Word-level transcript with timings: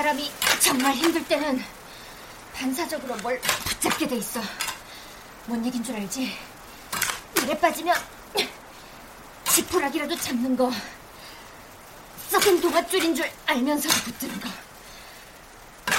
사람이 0.00 0.32
정말 0.60 0.94
힘들 0.94 1.22
때는 1.28 1.62
반사적으로 2.54 3.14
뭘 3.16 3.38
붙잡게 3.38 4.08
돼 4.08 4.16
있어. 4.16 4.40
뭔 5.44 5.62
얘긴 5.66 5.84
줄 5.84 5.94
알지? 5.94 6.38
물에 7.34 7.60
빠지면 7.60 7.94
지푸라기라도 9.50 10.16
잡는 10.16 10.56
거. 10.56 10.72
썩은 12.30 12.62
동아줄인 12.62 13.14
줄 13.14 13.30
알면서도 13.44 13.94
붙드는 14.04 14.40
거. 14.40 14.48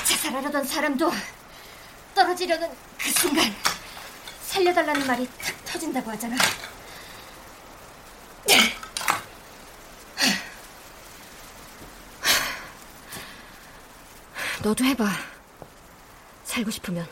자살하려던 0.04 0.66
사람도 0.66 1.12
떨어지려는 2.16 2.72
그 2.98 3.12
순간 3.12 3.56
살려달라는 4.48 5.06
말이 5.06 5.30
탁 5.40 5.64
터진다고 5.66 6.10
하잖아. 6.10 6.36
너도 14.64 14.86
해봐. 14.86 15.06
살고 16.44 16.70
싶으면. 16.70 17.08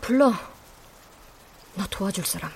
불러. 0.00 0.32
너 1.74 1.84
도와줄 1.90 2.24
사람. 2.24 2.50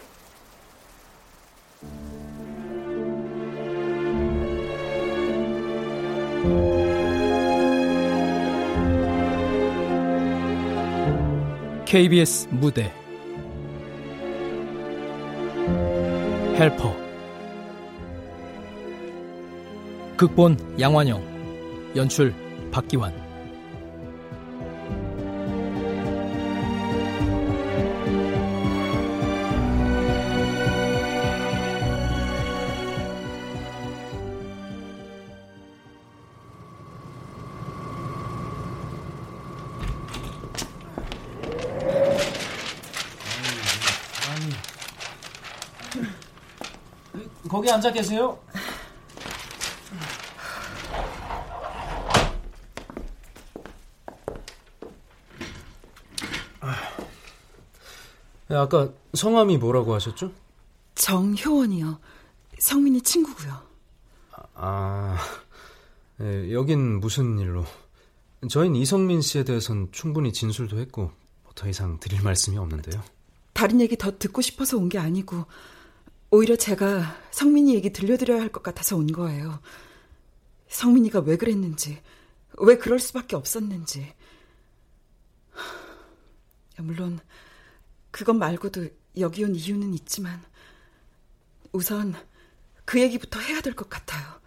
KBS 11.86 12.48
무대 12.50 12.92
헬퍼 16.58 16.96
극본 20.16 20.78
양환영 20.80 21.92
연출 21.94 22.34
박기환 22.76 23.10
거기 47.48 47.70
앉아 47.70 47.90
계세요. 47.92 48.38
아까 58.48 58.92
성함이 59.14 59.58
뭐라고 59.58 59.94
하셨죠? 59.94 60.32
정효원이요. 60.94 61.98
성민이 62.58 63.02
친구고요. 63.02 63.66
아, 64.54 65.18
네, 66.18 66.52
여긴 66.52 67.00
무슨 67.00 67.38
일로? 67.38 67.64
저흰 68.48 68.76
이성민 68.76 69.20
씨에 69.20 69.44
대해선 69.44 69.88
충분히 69.92 70.32
진술도 70.32 70.78
했고 70.78 71.10
뭐더 71.44 71.68
이상 71.68 71.98
드릴 72.00 72.22
말씀이 72.22 72.56
없는데요. 72.56 73.02
다른 73.52 73.80
얘기 73.80 73.96
더 73.96 74.16
듣고 74.18 74.40
싶어서 74.42 74.76
온 74.76 74.88
게 74.88 74.98
아니고 74.98 75.44
오히려 76.30 76.56
제가 76.56 77.16
성민이 77.30 77.74
얘기 77.74 77.92
들려드려야 77.92 78.40
할 78.40 78.50
것 78.50 78.62
같아서 78.62 78.96
온 78.96 79.06
거예요. 79.08 79.60
성민이가 80.68 81.20
왜 81.20 81.36
그랬는지, 81.36 82.00
왜 82.58 82.76
그럴 82.76 82.98
수밖에 82.98 83.36
없었는지. 83.36 84.12
물론 86.78 87.18
그것 88.16 88.32
말고도 88.32 88.88
여기 89.18 89.44
온 89.44 89.54
이유는 89.54 89.92
있지만 89.92 90.42
우선 91.70 92.14
그 92.86 92.98
얘기부터 92.98 93.40
해야 93.40 93.60
될 93.60 93.74
것 93.74 93.90
같아요. 93.90 94.40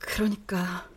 그러니까 0.00 0.88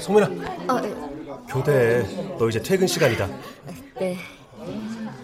성민아. 0.00 0.26
어, 0.68 0.80
네. 0.80 0.94
교대. 1.48 2.36
너 2.38 2.48
이제 2.48 2.60
퇴근 2.62 2.86
시간이다. 2.86 3.26
네. 3.98 4.18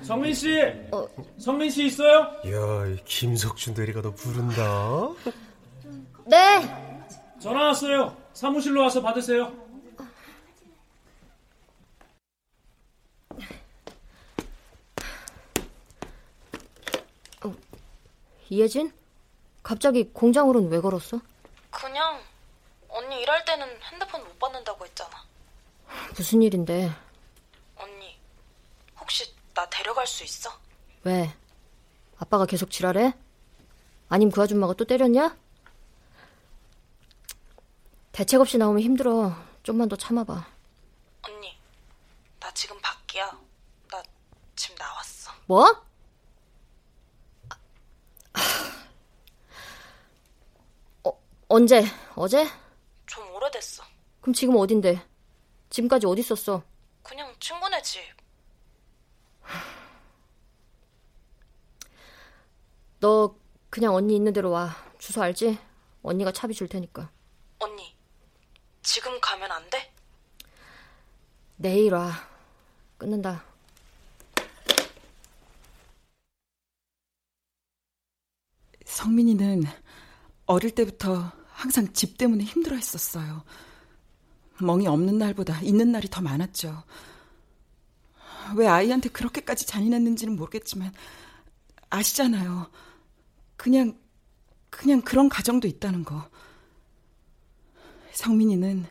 성민 0.07 0.33
씨. 0.35 0.63
어. 0.93 1.09
성민 1.37 1.69
씨 1.69 1.87
있어요? 1.87 2.21
야, 2.21 2.97
김석준 3.05 3.75
대리가 3.75 4.01
너 4.03 4.13
부른다. 4.13 5.09
네. 6.25 7.37
전화 7.41 7.67
왔어요. 7.67 8.17
사무실로 8.33 8.83
와서 8.83 9.03
받으세요. 9.03 9.53
어, 17.45 17.55
이혜진? 18.49 18.93
갑자기 19.65 20.05
공장으로는 20.13 20.71
왜 20.71 20.81
걸었어? 20.81 21.21
그냥 21.71 22.21
언니 22.89 23.21
일할 23.23 23.45
때는 23.45 23.67
핸드폰 23.91 24.23
못 24.23 24.39
받는다고 24.39 24.87
했잖아. 24.87 25.11
무슨 26.17 26.43
일인데? 26.43 26.91
나 29.57 29.67
데려갈 29.71 30.07
수 30.07 30.23
있어? 30.23 30.51
왜? 31.05 31.35
아빠가 32.19 32.45
계속 32.45 32.71
지랄해? 32.71 33.15
아님 34.11 34.31
그 34.31 34.43
아줌마가 34.43 34.75
또 34.75 34.85
때렸냐? 34.85 35.35
대책 38.13 38.41
없이 38.43 38.59
나오면 38.59 38.83
힘들어. 38.83 39.35
좀만 39.63 39.89
더 39.89 39.97
참아봐. 39.97 40.47
언니, 41.23 41.59
나 42.39 42.53
지금 42.53 42.79
밖이야. 42.83 43.41
나 43.91 44.03
지금 44.55 44.77
나왔어. 44.77 45.33
뭐? 45.47 45.65
어, 51.05 51.13
언제? 51.49 51.83
어제? 52.15 52.47
좀 53.07 53.35
오래됐어. 53.35 53.83
그럼 54.21 54.35
지금 54.35 54.57
어딘데? 54.57 55.03
지금까지 55.71 56.07
어디 56.07 56.21
있었어? 56.21 56.63
그냥 57.03 57.35
친구네 57.41 57.81
집. 57.81 58.16
너 63.07 63.39
그냥 63.71 63.95
언니 63.95 64.17
있는 64.17 64.33
대로 64.33 64.51
와. 64.51 64.75
주소 64.99 65.23
알지? 65.23 65.57
언니가 66.03 66.33
차비 66.33 66.55
줄 66.55 66.67
테니까. 66.67 67.09
언니, 67.61 67.97
지금 68.83 69.21
가면 69.21 69.53
안 69.53 69.71
돼? 69.71 69.95
내일 71.55 71.95
와. 71.95 72.11
끊는다. 72.99 73.45
성민이는 78.85 79.63
어릴 80.47 80.75
때부터 80.75 81.31
항상 81.47 81.93
집 81.93 82.19
때문에 82.19 82.43
힘들어 82.43 82.75
했었어요. 82.75 83.45
멍이 84.61 84.89
없는 84.89 85.17
날보다 85.17 85.61
있는 85.61 85.93
날이 85.93 86.09
더 86.11 86.21
많았죠. 86.23 86.83
왜 88.57 88.67
아이한테 88.67 89.11
그렇게까지 89.11 89.65
잔인했는지는 89.65 90.35
모르겠지만, 90.35 90.93
아시잖아요. 91.89 92.69
그냥, 93.57 93.99
그냥 94.71 95.01
그런 95.03 95.29
가정도 95.29 95.67
있다는 95.69 96.05
거. 96.05 96.31
성민이는 98.13 98.87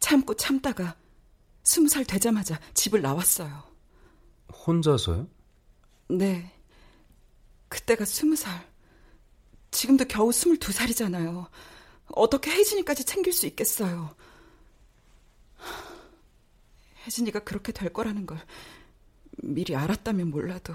참고 0.00 0.34
참다가 0.34 0.96
스무 1.62 1.88
살 1.88 2.04
되자마자 2.04 2.60
집을 2.74 3.02
나왔어요. 3.02 3.64
혼자서요? 4.66 5.26
네. 6.08 6.52
그때가 7.68 8.04
스무 8.04 8.36
살. 8.36 8.66
지금도 9.70 10.04
겨우 10.06 10.32
스물두 10.32 10.72
살이잖아요. 10.72 11.48
어떻게 12.08 12.50
혜진이까지 12.52 13.04
챙길 13.04 13.32
수 13.32 13.46
있겠어요. 13.46 14.14
혜진이가 17.04 17.40
그렇게 17.40 17.72
될 17.72 17.92
거라는 17.92 18.26
걸 18.26 18.38
미리 19.38 19.74
알았다면 19.74 20.30
몰라도. 20.30 20.74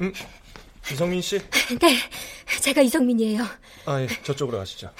응? 0.00 0.12
이성민 0.92 1.20
씨? 1.20 1.38
네, 1.80 1.98
제가 2.60 2.82
이성민이에요. 2.82 3.44
아, 3.86 4.00
예, 4.00 4.06
저쪽으로 4.22 4.58
가시죠. 4.58 4.90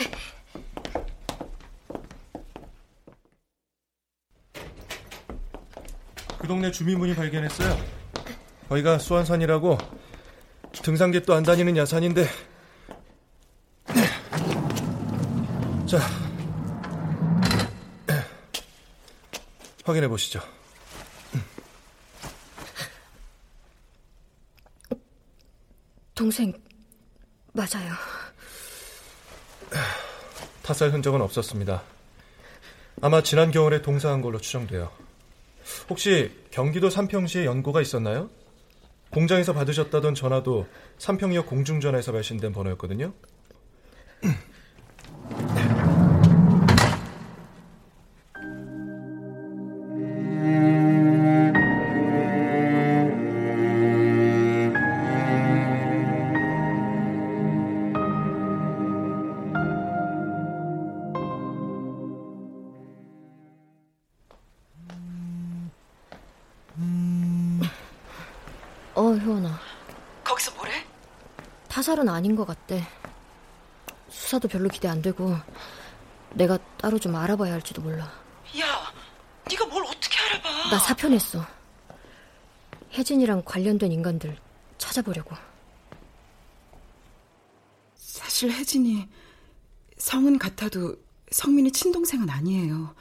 그 6.38 6.46
동네 6.48 6.70
주민분이 6.70 7.14
발견했어요. 7.14 7.76
거기가 8.68 8.98
수안산이라고 8.98 9.78
등산객도 10.72 11.34
안 11.34 11.42
다니는 11.42 11.76
야산인데 11.76 12.26
자, 15.86 16.00
확인해 19.84 20.08
보시죠. 20.08 20.40
동생 26.26 26.52
맞아요. 27.52 27.92
타살 30.64 30.90
흔적은 30.90 31.20
없었습니다. 31.20 31.84
아마 33.00 33.22
지난 33.22 33.52
겨울에 33.52 33.80
동사한 33.80 34.22
걸로 34.22 34.40
추정돼요. 34.40 34.90
혹시 35.88 36.32
경기도 36.50 36.90
삼평시에 36.90 37.44
연고가 37.44 37.80
있었나요? 37.80 38.28
공장에서 39.10 39.52
받으셨다던 39.52 40.16
전화도 40.16 40.66
삼평역 40.98 41.46
공중전화에서 41.46 42.10
발신된 42.10 42.52
번호였거든요. 42.52 43.12
아닌 72.26 72.34
것 72.34 72.44
같대. 72.44 72.82
수사도 74.08 74.48
별로 74.48 74.68
기대 74.68 74.88
안 74.88 75.00
되고 75.00 75.36
내가 76.34 76.58
따로 76.76 76.98
좀 76.98 77.14
알아봐야 77.14 77.52
할지도 77.52 77.82
몰라. 77.82 78.04
야, 78.58 78.92
네가 79.48 79.66
뭘 79.66 79.84
어떻게 79.84 80.18
알아봐? 80.18 80.70
나 80.70 80.78
사표 80.80 81.08
냈어. 81.08 81.46
혜진이랑 82.92 83.42
관련된 83.44 83.92
인간들 83.92 84.36
찾아보려고. 84.76 85.36
사실 87.94 88.50
혜진이 88.50 89.08
성은 89.98 90.38
같아도 90.40 90.96
성민이 91.30 91.70
친동생은 91.70 92.28
아니에요. 92.28 92.92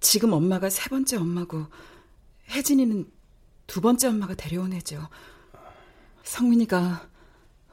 지금 0.00 0.32
엄마가 0.32 0.70
세 0.70 0.88
번째 0.90 1.18
엄마고 1.18 1.66
혜진이는 2.50 3.08
두 3.68 3.80
번째 3.80 4.08
엄마가 4.08 4.34
데려온 4.34 4.72
애죠. 4.72 5.08
성민이가 6.24 7.13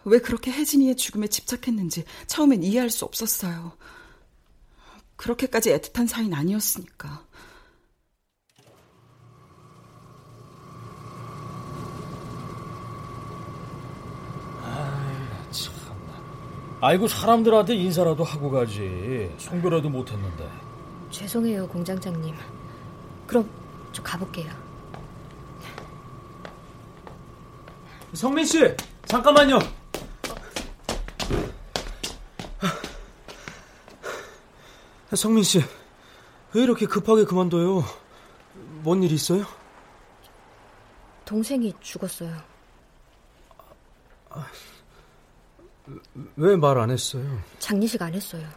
왜 0.04 0.20
그렇게 0.20 0.52
혜진이의 0.52 0.96
죽음에 0.98 1.28
집착했는지 1.28 2.06
처음엔 2.28 2.64
이해할 2.64 2.90
수 2.90 3.06
없었어요. 3.06 3.74
그렇게까지 5.16 5.72
애틋한 5.72 6.08
사이는 6.08 6.34
아니었으니까. 6.34 7.26
아이고 16.84 17.08
사람들한테 17.08 17.76
인사라도 17.76 18.24
하고 18.24 18.50
가지. 18.50 19.32
송별라도 19.38 19.88
못했는데. 19.88 20.50
죄송해요, 21.12 21.68
공장장님. 21.68 22.36
그럼 23.28 23.48
저 23.94 24.02
가볼게요. 24.02 24.52
성민 28.14 28.44
씨, 28.46 28.76
잠깐만요. 29.06 29.60
성민 35.16 35.44
씨, 35.44 35.62
왜 36.54 36.64
이렇게 36.64 36.86
급하게 36.86 37.26
그만둬요? 37.26 37.84
뭔 38.84 39.04
일 39.04 39.12
있어요? 39.12 39.46
동생이 41.26 41.74
죽었어요. 41.82 42.36
왜말 46.36 46.78
안 46.78 46.90
했어요? 46.90 47.42
장례식 47.60 48.02
안 48.02 48.14
했어요. 48.14 48.48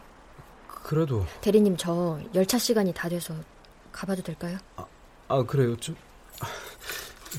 그래도 0.83 1.25
대리님 1.41 1.77
저 1.77 2.19
열차 2.33 2.57
시간이 2.57 2.93
다 2.93 3.09
돼서 3.09 3.33
가봐도 3.91 4.21
될까요? 4.21 4.57
아 5.27 5.43
그래요 5.43 5.75
좀 5.77 5.95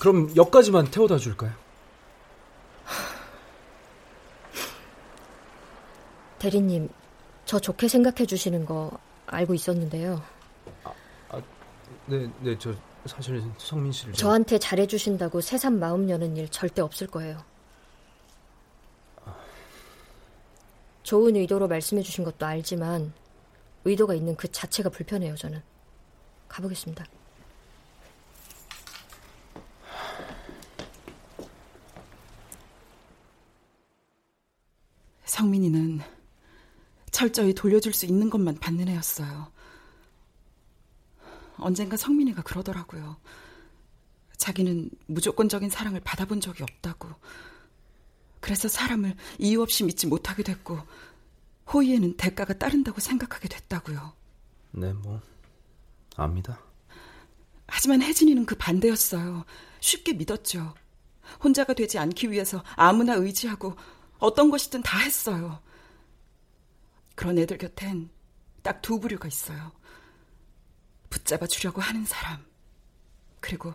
그럼 0.01 0.35
역까지만 0.35 0.91
태워다 0.91 1.19
줄까요? 1.19 1.53
대리님 6.39 6.89
저 7.45 7.59
좋게 7.59 7.89
생각해 7.89 8.27
주시는 8.27 8.65
거 8.67 8.91
알고 9.27 9.55
있었는데요. 9.55 10.23
네, 12.07 12.29
네, 12.41 12.57
저 12.59 12.75
사실 13.07 13.43
성민 13.59 13.93
씨를 13.93 14.13
좀- 14.13 14.19
저한테 14.29 14.59
잘해 14.59 14.87
주신다고 14.87 15.41
새삼 15.41 15.79
마음 15.79 16.09
여는 16.11 16.37
일 16.37 16.49
절대 16.49 16.83
없을 16.83 17.07
거예요. 17.07 17.43
좋은 21.03 21.37
의도로 21.37 21.69
말씀해 21.69 22.03
주신 22.03 22.25
것도 22.25 22.47
알지만 22.47 23.13
의도가 23.85 24.15
있는 24.15 24.35
그 24.37 24.51
자체가 24.51 24.89
불편해요, 24.91 25.37
저는. 25.37 25.63
가보겠습니다. 26.49 27.05
성민이는 35.25 36.01
철저히 37.17 37.55
돌려줄 37.55 37.95
수 37.95 38.05
있는 38.05 38.29
것만 38.29 38.59
받는 38.59 38.91
애였어요. 38.91 39.51
언젠가 41.57 41.97
성민이가 41.97 42.43
그러더라고요. 42.43 43.17
자기는 44.37 44.91
무조건적인 45.07 45.71
사랑을 45.71 46.01
받아본 46.01 46.43
적이 46.43 46.65
없다고. 46.65 47.09
그래서 48.41 48.69
사람을 48.69 49.17
이유 49.39 49.63
없이 49.63 49.83
믿지 49.85 50.07
못하게 50.07 50.43
됐고, 50.43 50.79
호의에는 51.73 52.19
대가가 52.19 52.53
따른다고 52.53 53.01
생각하게 53.01 53.49
됐다고요. 53.49 54.13
네, 54.73 54.93
뭐 54.93 55.23
압니다. 56.17 56.61
하지만 57.67 58.03
혜진이는 58.03 58.45
그 58.45 58.57
반대였어요. 58.57 59.47
쉽게 59.81 60.13
믿었죠. 60.13 60.75
혼자가 61.43 61.73
되지 61.73 61.99
않기 61.99 62.31
위해서 62.31 62.63
아무나 62.75 63.15
의지하고 63.15 63.75
어떤 64.19 64.51
것이든 64.51 64.83
다 64.83 64.99
했어요. 64.99 65.65
그런 67.17 67.39
애들 67.39 67.59
곁엔 67.59 68.11
딱 68.63 68.83
두 68.83 69.01
부류가 69.01 69.27
있어요. 69.27 69.73
붙잡아 71.11 71.47
주려고 71.47 71.81
하는 71.81 72.05
사람, 72.05 72.45
그리고 73.41 73.75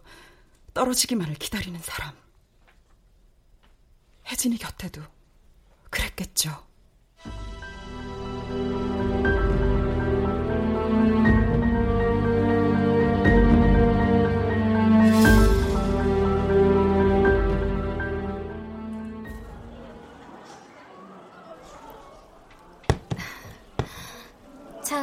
떨어지기만을 0.74 1.36
기다리는 1.36 1.80
사람. 1.82 2.16
혜진이 4.28 4.58
곁에도 4.58 5.02
그랬겠죠. 5.90 6.66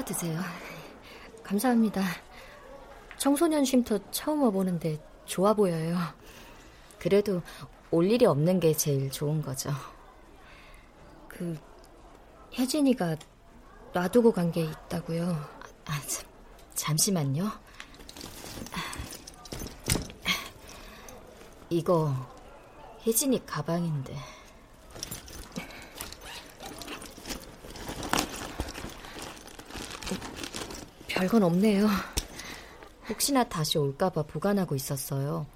드세요. 0.09 0.41
감사합니다. 1.43 2.03
청소년 3.19 3.63
쉼터 3.65 3.99
처음 4.11 4.43
와보는데 4.43 4.99
좋아 5.27 5.53
보여요. 5.53 5.99
그래도 6.99 7.43
올 7.91 8.11
일이 8.11 8.25
없는 8.25 8.59
게 8.59 8.73
제일 8.73 9.11
좋은 9.11 9.43
거죠. 9.43 9.71
그 11.29 11.59
혜진이가 12.59 13.17
놔두고 13.93 14.33
간 14.33 14.51
게 14.51 14.63
있다고요. 14.63 15.29
아, 15.85 16.01
참, 16.07 16.27
잠시만요. 16.75 17.51
이거 21.69 22.15
혜진이 23.07 23.45
가방인데. 23.45 24.17
별건 31.19 31.43
없네요. 31.43 31.89
혹시나 33.09 33.43
다시 33.43 33.77
올까봐 33.77 34.23
보관하고 34.23 34.77
있었어요. 34.77 35.47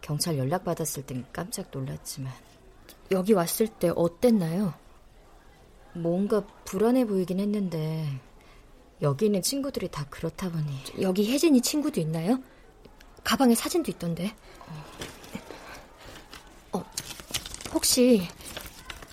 경찰 0.00 0.38
연락 0.38 0.64
받았을 0.64 1.04
땐 1.04 1.26
깜짝 1.34 1.66
놀랐지만 1.70 2.32
여기 3.10 3.34
왔을 3.34 3.68
때 3.68 3.92
어땠나요? 3.94 4.72
뭔가 5.92 6.46
불안해 6.64 7.06
보이긴 7.06 7.40
했는데 7.40 8.08
여기 9.02 9.26
있는 9.26 9.42
친구들이 9.42 9.88
다 9.88 10.06
그렇다 10.08 10.50
보니 10.50 11.02
여기 11.02 11.30
혜진이 11.30 11.60
친구도 11.60 12.00
있나요? 12.00 12.38
가방에 13.22 13.54
사진도 13.54 13.90
있던데. 13.90 14.34
어, 16.72 16.82
혹시 17.74 18.26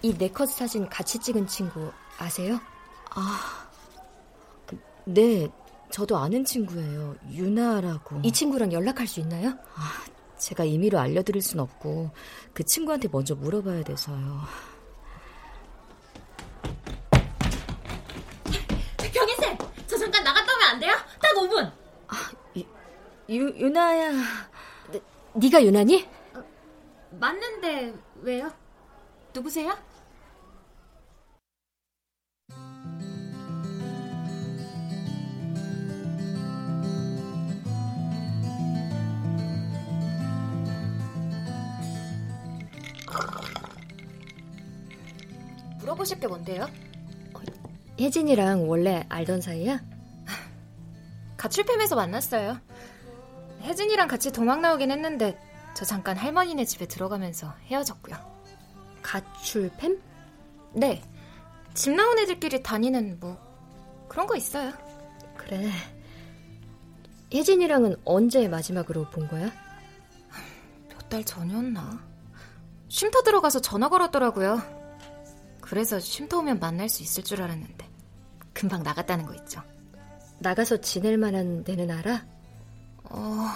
이 0.01 0.13
네컷 0.13 0.49
사진 0.49 0.87
같이 0.87 1.19
찍은 1.19 1.47
친구 1.47 1.91
아세요? 2.17 2.61
아, 3.09 3.67
네, 5.05 5.49
저도 5.93 6.17
아는 6.17 6.43
친구예요. 6.43 7.15
유나라고. 7.29 8.21
이 8.23 8.31
친구랑 8.31 8.73
연락할 8.73 9.05
수 9.05 9.19
있나요? 9.19 9.49
아, 9.75 10.03
제가 10.39 10.63
임의로 10.63 10.97
알려드릴 10.97 11.39
순 11.39 11.59
없고 11.59 12.09
그 12.51 12.63
친구한테 12.63 13.07
먼저 13.11 13.35
물어봐야 13.35 13.83
돼서요. 13.83 14.41
경희 19.13 19.35
쌤, 19.35 19.55
저 19.85 19.95
잠깐 19.95 20.23
나갔다 20.23 20.51
오면 20.55 20.67
안 20.71 20.79
돼요? 20.79 20.93
딱 21.21 21.31
5분. 21.35 21.71
아, 22.07 22.15
유, 23.29 23.49
유나야. 23.55 24.13
네, 24.91 24.99
네가 25.35 25.63
유나니? 25.63 26.09
어, 26.33 26.43
맞는데 27.11 27.93
왜요? 28.23 28.51
누구세요? 29.31 29.77
물어보실 45.83 46.19
게 46.19 46.27
뭔데요? 46.27 46.63
어, 47.33 47.39
혜진이랑 47.99 48.69
원래 48.69 49.05
알던 49.09 49.41
사이야? 49.41 49.81
가출팸에서 51.37 51.95
만났어요. 51.95 52.57
혜진이랑 53.63 54.07
같이 54.07 54.31
도망 54.31 54.61
나오긴 54.61 54.91
했는데 54.91 55.37
저 55.75 55.83
잠깐 55.83 56.15
할머니네 56.15 56.63
집에 56.65 56.87
들어가면서 56.87 57.53
헤어졌고요. 57.67 58.15
가출팸? 59.03 59.99
네. 60.73 61.01
집 61.73 61.91
나온 61.93 62.17
애들끼리 62.19 62.63
다니는 62.63 63.17
뭐 63.19 63.37
그런 64.07 64.25
거 64.25 64.35
있어요. 64.37 64.71
그래. 65.35 65.69
혜진이랑은 67.33 67.97
언제 68.05 68.47
마지막으로 68.47 69.09
본 69.09 69.27
거야? 69.27 69.51
몇 70.89 71.09
달 71.09 71.23
전이었나? 71.23 71.99
쉼터 72.89 73.21
들어가서 73.23 73.59
전화 73.61 73.89
걸었더라고요. 73.89 74.61
그래서 75.73 75.99
쉼터 75.99 76.37
오면 76.37 76.59
만날 76.59 76.87
수 76.87 77.01
있을 77.01 77.23
줄 77.23 77.41
알았는데 77.41 77.89
금방 78.53 78.83
나갔다는 78.83 79.25
거 79.25 79.33
있죠. 79.33 79.59
나가서 80.37 80.77
지낼 80.81 81.17
만한 81.17 81.63
데는 81.63 81.89
알아? 81.89 82.23
어... 83.05 83.47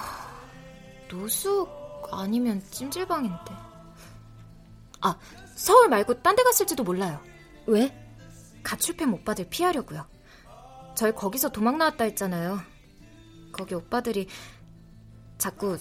노숙 1.11 1.69
아니면 2.11 2.59
찜질방인데. 2.71 3.51
아, 5.01 5.15
서울 5.53 5.89
말고 5.89 6.23
딴 6.23 6.35
데 6.35 6.41
갔을지도 6.41 6.83
몰라요. 6.83 7.21
왜? 7.67 7.95
가출팸 8.63 9.13
오빠들 9.13 9.47
피하려고요. 9.51 10.03
저희 10.95 11.11
거기서 11.11 11.49
도망 11.49 11.77
나왔다 11.77 12.03
했잖아요. 12.05 12.59
거기 13.51 13.75
오빠들이 13.75 14.27
자꾸 15.37 15.77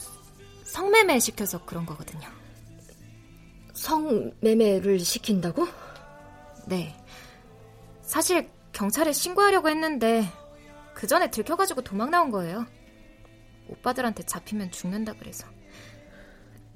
성매매 0.64 1.18
시켜서 1.18 1.64
그런 1.64 1.86
거거든요. 1.86 2.28
성매매를 3.72 5.00
시킨다고? 5.00 5.66
네. 6.66 6.94
사실 8.02 8.48
경찰에 8.72 9.12
신고하려고 9.12 9.68
했는데 9.68 10.24
그 10.94 11.06
전에 11.06 11.30
들켜가지고 11.30 11.82
도망 11.82 12.10
나온 12.10 12.30
거예요. 12.30 12.66
오빠들한테 13.68 14.22
잡히면 14.24 14.70
죽는다 14.70 15.14
그래서. 15.18 15.46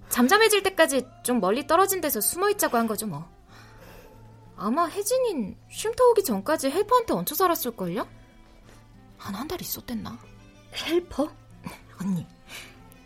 잠잠해질 0.09 0.63
때까지 0.65 1.07
좀 1.23 1.41
멀리 1.41 1.67
떨어진 1.67 2.01
데서 2.01 2.21
숨어 2.21 2.51
있자고 2.51 2.77
한 2.77 2.87
거죠, 2.87 3.07
뭐. 3.07 3.29
아마 4.57 4.87
혜진인 4.89 5.57
쉼터 5.71 6.05
오기 6.11 6.25
전까지 6.25 6.69
헬퍼한테 6.71 7.15
얹혀 7.15 7.35
살았을걸요? 7.35 8.07
한 9.19 9.35
한 9.35 9.47
달 9.49 9.61
있었댔나? 9.61 10.19
헬퍼? 10.87 11.31
언니. 12.01 12.27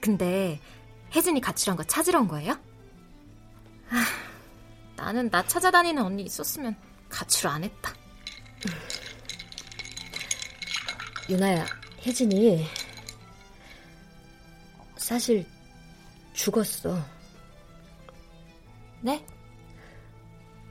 근데 0.00 0.60
혜진이 1.14 1.40
가출한 1.40 1.76
거 1.76 1.82
찾으러 1.84 2.20
온 2.20 2.28
거예요? 2.28 2.52
아, 3.90 4.04
나는 4.96 5.28
나 5.30 5.46
찾아다니는 5.46 6.02
언니 6.02 6.22
있었으면 6.22 6.76
가출 7.08 7.48
안 7.48 7.64
했다. 7.64 7.94
유나야, 11.28 11.66
혜진이 12.06 12.66
사실 14.96 15.46
죽었어. 16.32 16.98
네? 19.00 19.24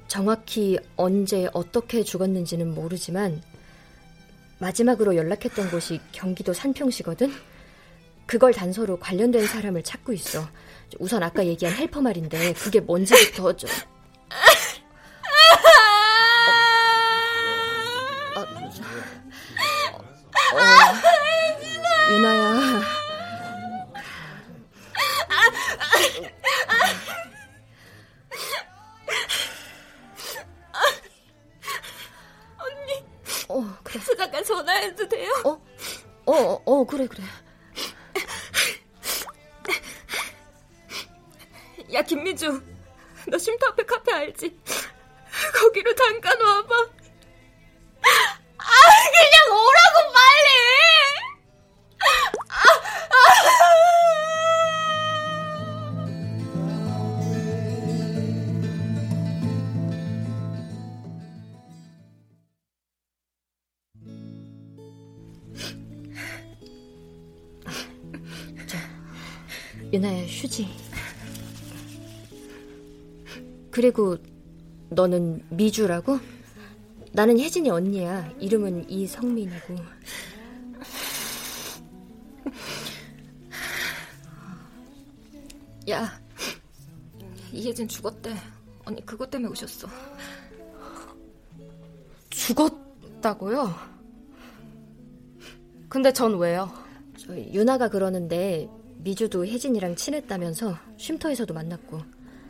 정확히 0.07 0.77
언제 0.95 1.49
어떻게 1.53 2.03
죽었는지는 2.03 2.73
모르지만 2.73 3.41
마지막으로 4.59 5.15
연락했던 5.15 5.71
곳이 5.71 5.99
경기도 6.11 6.53
산평시거든. 6.53 7.33
그걸 8.25 8.53
단서로 8.53 8.99
관련된 8.99 9.45
사람을 9.47 9.83
찾고 9.83 10.13
있어. 10.13 10.47
우선 10.99 11.23
아까 11.23 11.45
얘기한 11.45 11.75
헬퍼 11.75 12.01
말인데 12.01 12.53
그게 12.53 12.79
뭔지부터 12.79 13.55
좀. 13.55 13.69
휴지. 70.43 70.67
그리고 73.71 74.17
너는 74.89 75.41
미주라고? 75.49 76.19
나는 77.13 77.39
혜진이 77.39 77.69
언니야. 77.69 78.29
이름은 78.39 78.89
이성민이고. 78.89 79.75
야, 85.89 86.19
이혜진 87.53 87.87
죽었대. 87.87 88.35
언니 88.83 89.05
그것 89.05 89.29
때문에 89.29 89.49
오셨어. 89.49 89.87
죽었다고요? 92.29 93.73
근데 95.87 96.11
전 96.11 96.37
왜요? 96.37 96.69
저 97.15 97.33
유나가 97.37 97.87
그러는데 97.87 98.67
미주도 98.97 99.45
혜진이랑 99.45 99.95
친했다면서 99.95 100.77
쉼터에서도 100.97 101.53
만났고. 101.53 102.01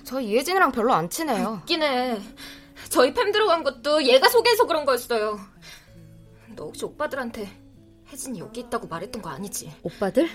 저 0.04 0.20
이혜진이랑 0.20 0.72
별로 0.72 0.94
안 0.94 1.10
친해요. 1.10 1.60
웃기네. 1.64 2.22
저희 2.90 3.14
팸 3.14 3.32
들어간 3.32 3.64
것도 3.64 4.04
얘가 4.04 4.28
소개해서 4.30 4.66
그런 4.66 4.86
거였어요. 4.86 5.40
너 6.56 6.66
혹시 6.66 6.86
오빠들한테 6.86 7.50
혜진이 8.12 8.40
여기 8.40 8.62
있다고 8.62 8.88
말했던 8.88 9.22
거 9.22 9.30
아니지? 9.30 9.72
오빠들? 9.82 10.30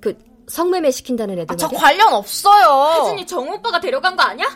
그 0.00 0.16
성매매 0.48 0.90
시킨다는 0.90 1.38
애들 1.38 1.52
아, 1.52 1.56
저? 1.56 1.68
관련 1.68 2.12
없어요. 2.14 3.02
혜진이 3.04 3.26
정우 3.26 3.54
오빠가 3.54 3.78
데려간 3.80 4.16
거 4.16 4.22
아니야? 4.22 4.46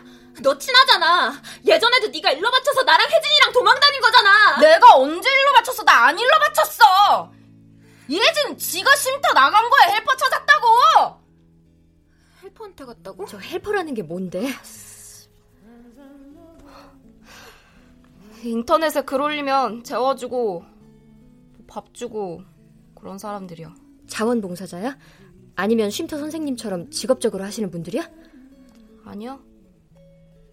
너 0.42 0.58
친하잖아. 0.58 1.40
예전에도 1.64 2.08
네가 2.08 2.32
일러 2.32 2.50
바쳐서 2.50 2.82
나랑 2.82 3.06
혜진이랑 3.08 3.52
도망 3.52 3.78
다닌 3.78 4.00
거잖아. 4.00 4.58
내가 4.60 4.96
언제 4.96 5.30
일로 5.30 5.52
맞췄어? 5.52 5.84
나 5.84 6.06
안 6.06 6.18
일로 6.18 6.30
맞췄어. 6.40 7.32
이혜진 8.08 8.56
지가 8.58 8.94
쉼터 8.96 9.32
나간 9.32 9.62
거야. 9.70 9.94
헬퍼 9.94 10.16
찾았다고. 10.16 10.66
헬퍼한테 12.42 12.84
갔다고? 12.84 13.26
저 13.26 13.38
헬퍼라는 13.38 13.94
게 13.94 14.02
뭔데? 14.02 14.48
인터넷에 18.42 19.00
글 19.02 19.22
올리면 19.22 19.84
재워주고 19.84 20.64
밥 21.66 21.94
주고 21.94 22.42
그런 22.94 23.16
사람들이요. 23.18 23.74
자원봉사자야? 24.06 24.98
아니면 25.56 25.88
쉼터 25.90 26.18
선생님처럼 26.18 26.90
직업적으로 26.90 27.42
하시는 27.44 27.70
분들이야? 27.70 28.06
아니요. 29.04 29.40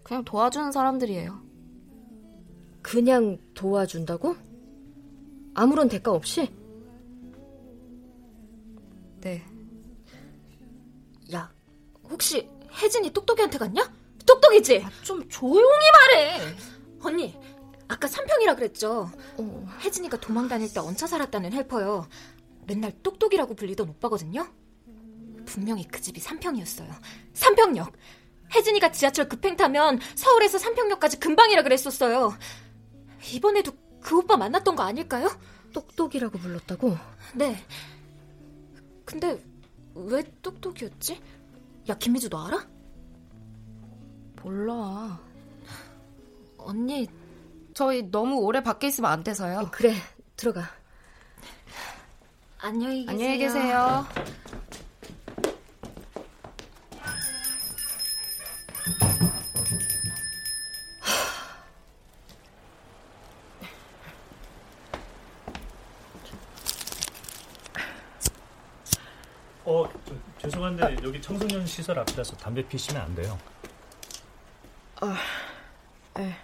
그냥 0.02 0.24
도와주는 0.24 0.72
사람들이에요. 0.72 1.38
그냥 2.80 3.38
도와준다고? 3.54 4.36
아무런 5.54 5.88
대가 5.88 6.12
없이? 6.12 6.50
혹시 12.12 12.48
혜진이 12.70 13.10
똑똑이한테 13.10 13.58
갔냐? 13.58 13.90
똑똑이지? 14.26 14.82
아, 14.84 14.90
좀 15.02 15.26
조용히 15.28 15.84
말해. 15.92 16.40
언니, 17.00 17.36
아까 17.88 18.06
삼평이라 18.06 18.54
그랬죠? 18.54 19.10
어, 19.38 19.66
혜진이가 19.80 20.20
도망 20.20 20.46
다닐 20.46 20.72
때 20.72 20.78
얹혀 20.78 21.06
살았다는 21.06 21.52
헬퍼요. 21.52 22.06
맨날 22.66 22.92
똑똑이라고 23.02 23.54
불리던 23.54 23.88
오빠거든요? 23.88 24.46
분명히 25.46 25.88
그 25.88 26.00
집이 26.00 26.20
삼평이었어요. 26.20 26.92
삼평역. 27.32 27.92
혜진이가 28.54 28.92
지하철 28.92 29.28
급행 29.28 29.56
타면 29.56 29.98
서울에서 30.14 30.58
삼평역까지 30.58 31.18
금방이라 31.18 31.62
그랬었어요. 31.62 32.36
이번에도 33.32 33.72
그 34.00 34.18
오빠 34.18 34.36
만났던 34.36 34.76
거 34.76 34.82
아닐까요? 34.82 35.30
똑똑이라고 35.72 36.38
불렀다고? 36.38 36.96
네. 37.34 37.64
근데 39.04 39.42
왜 39.94 40.22
똑똑이었지? 40.42 41.20
야, 41.88 41.94
김미주 41.94 42.28
너 42.30 42.46
알아? 42.46 42.66
몰라. 44.42 45.20
언니, 46.58 47.08
저희 47.74 48.08
너무 48.10 48.36
오래 48.38 48.62
밖에 48.62 48.88
있으면 48.88 49.10
안 49.10 49.24
돼서요. 49.24 49.68
그래, 49.72 49.94
들어가. 50.36 50.62
안녕히 52.60 53.04
계세요. 53.06 53.10
안녕히 53.10 53.38
계세요. 53.38 54.06
죄송한데 70.72 70.96
여기 71.04 71.20
청소년 71.20 71.66
시설 71.66 71.98
앞이라서 71.98 72.36
담배 72.36 72.66
피시면 72.66 73.02
안 73.02 73.14
돼요. 73.14 73.38
아, 75.00 75.16
에. 76.18 76.34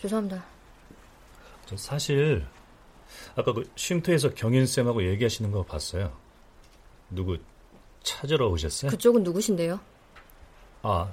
죄송합니다. 0.00 0.44
저 1.66 1.76
사실 1.76 2.46
아까 3.34 3.52
그 3.52 3.68
쉼터에서 3.74 4.34
경인 4.34 4.66
쌤하고 4.66 5.04
얘기하시는 5.04 5.50
거 5.50 5.62
봤어요. 5.64 6.12
누구 7.10 7.38
찾으러 8.02 8.48
오셨어요? 8.48 8.90
그쪽은 8.90 9.22
누구신데요? 9.22 9.80
아, 10.82 11.12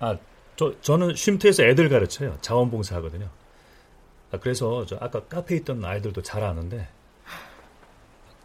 아, 0.00 0.18
저 0.56 0.80
저는 0.80 1.14
쉼터에서 1.14 1.64
애들 1.64 1.88
가르쳐요. 1.88 2.38
자원봉사 2.40 2.96
하거든요. 2.96 3.30
아, 4.32 4.38
그래서 4.38 4.84
저 4.86 4.96
아까 5.00 5.24
카페에 5.24 5.58
있던 5.58 5.84
아이들도 5.84 6.22
잘 6.22 6.42
아는데 6.42 6.88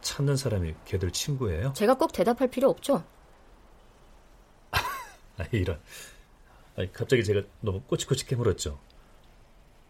찾는 0.02 0.38
사람이 0.38 0.76
걔들 0.86 1.12
친구예요? 1.12 1.74
제가 1.74 1.96
꼭 1.96 2.12
대답할 2.12 2.50
필요 2.50 2.70
없죠. 2.70 3.04
아, 4.72 5.46
이런. 5.52 5.80
아니, 6.76 6.92
갑자기 6.94 7.24
제가 7.24 7.42
너무 7.62 7.82
꼬치꼬치 7.82 8.26
깨물었죠. 8.26 8.80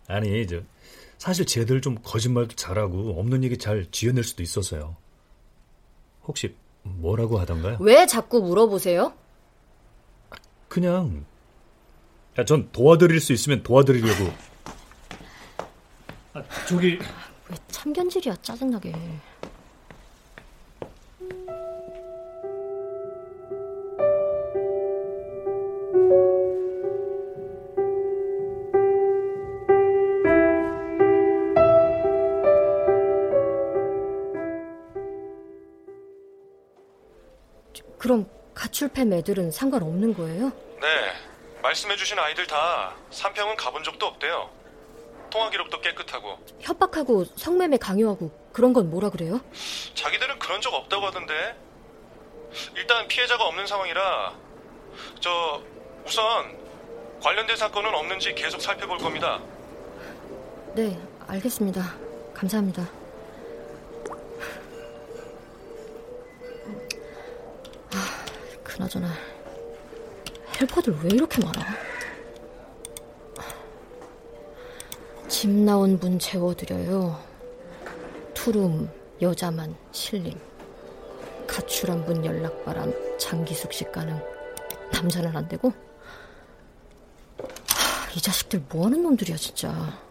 아니, 0.08 0.48
저 0.48 0.62
사실 1.18 1.46
쟤들 1.46 1.82
좀 1.82 1.98
거짓말도 2.02 2.56
잘하고 2.56 3.20
없는 3.20 3.44
얘기 3.44 3.58
잘 3.58 3.86
지어낼 3.92 4.24
수도 4.24 4.42
있어서요. 4.42 4.96
혹시 6.24 6.56
뭐라고 6.84 7.40
하던가요? 7.40 7.78
왜 7.82 8.06
자꾸 8.06 8.42
물어보세요? 8.42 9.14
그냥 10.68 11.26
야, 12.38 12.46
전 12.46 12.72
도와드릴 12.72 13.20
수 13.20 13.34
있으면 13.34 13.64
도와드리려고. 13.64 14.32
아, 16.34 16.44
저기 16.68 17.00
왜 17.50 17.58
참견질이야 17.68 18.38
짜증나게. 18.42 18.94
출팸 38.80 39.12
애들은 39.14 39.52
상관없는 39.52 40.14
거예요? 40.14 40.52
네, 40.80 40.88
말씀해주신 41.62 42.18
아이들 42.18 42.48
다 42.48 42.96
산평은 43.12 43.58
가본 43.58 43.84
적도 43.84 44.06
없대요. 44.06 44.50
통화 45.30 45.50
기록도 45.50 45.82
깨끗하고 45.82 46.40
협박하고 46.60 47.26
성매매 47.36 47.78
강요하고 47.78 48.32
그런 48.54 48.74
건 48.74 48.90
뭐라 48.90 49.10
그래요? 49.10 49.42
자기들은 49.94 50.40
그런 50.40 50.62
적 50.62 50.74
없다고 50.74 51.08
하던데. 51.08 51.56
일단 52.76 53.08
피해자가 53.08 53.46
없는 53.46 53.68
상황이라 53.68 54.34
저 55.20 55.62
우선 56.04 56.58
관련된 57.22 57.56
사건은 57.58 57.94
없는지 57.94 58.34
계속 58.34 58.60
살펴볼 58.62 58.98
겁니다. 58.98 59.40
네, 60.74 60.98
알겠습니다. 61.28 61.94
감사합니다. 62.34 62.99
그나저나 68.80 69.10
헬퍼들 70.60 70.96
왜 71.04 71.10
이렇게 71.12 71.44
많아? 71.44 71.66
집 75.28 75.50
나온 75.50 76.00
분 76.00 76.18
재워드려요. 76.18 77.22
투룸 78.34 78.90
여자만 79.22 79.76
실림. 79.92 80.40
가출한 81.46 82.06
분 82.06 82.24
연락바람 82.24 82.94
장기 83.18 83.54
숙식 83.54 83.92
가능. 83.92 84.18
남자는 84.94 85.36
안 85.36 85.46
되고? 85.50 85.74
하, 87.68 88.12
이 88.16 88.22
자식들 88.22 88.64
뭐 88.70 88.86
하는 88.86 89.04
놈들이야 89.04 89.36
진짜. 89.36 90.02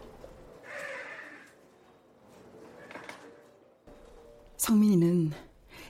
성민이는 4.57 5.31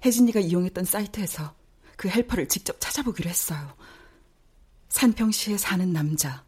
혜진이가 0.05 0.39
이용했던 0.39 0.85
사이트에서 0.85 1.59
그 1.99 2.07
헬퍼를 2.07 2.47
직접 2.47 2.77
찾아보기로 2.79 3.29
했어요. 3.29 3.73
산평시에 4.88 5.57
사는 5.57 5.91
남자, 5.91 6.45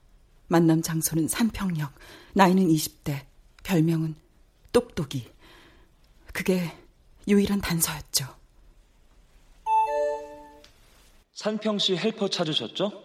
만남 0.47 0.81
장소는 0.81 1.27
산평역, 1.27 1.91
나이는 2.35 2.69
20대, 2.69 3.25
별명은 3.61 4.15
똑똑이. 4.71 5.29
그게 6.31 6.71
유일한 7.27 7.59
단서였죠. 7.59 8.33
산평시 11.33 11.97
헬퍼 11.97 12.29
찾으셨죠? 12.29 13.03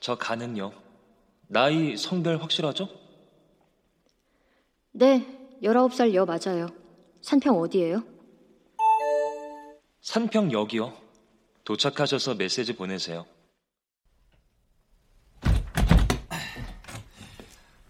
저 0.00 0.16
가는요. 0.16 0.72
나이, 1.46 1.98
성별 1.98 2.40
확실하죠? 2.40 2.88
네, 4.92 5.26
19살 5.62 6.14
여 6.14 6.24
맞아요. 6.24 6.68
산평 7.20 7.60
어디예요? 7.60 8.02
산평역이요. 10.00 11.05
도착하셔서 11.66 12.36
메시지 12.36 12.76
보내세요. 12.76 13.26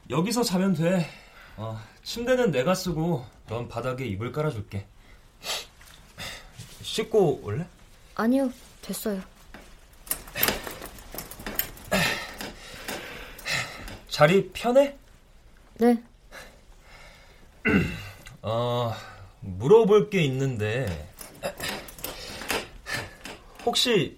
여기서 0.08 0.42
자면 0.42 0.72
돼. 0.72 1.06
어, 1.58 1.78
침대는 2.02 2.52
내가 2.52 2.74
쓰고 2.74 3.26
넌 3.48 3.68
바닥에 3.68 4.06
이불 4.06 4.32
깔아줄게. 4.32 4.86
씻고 6.80 7.42
올래? 7.42 7.66
아니요, 8.14 8.50
됐어요. 8.80 9.22
자리 14.08 14.50
편해? 14.52 14.96
네. 15.74 16.02
어, 18.40 18.94
물어볼 19.40 20.08
게 20.08 20.22
있는데 20.22 21.12
혹시 23.66 24.16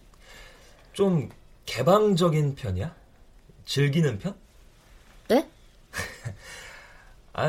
좀 0.93 1.31
개방적인 1.65 2.55
편이야? 2.55 2.95
즐기는 3.65 4.19
편? 4.19 4.37
네? 5.27 5.49
아, 7.33 7.49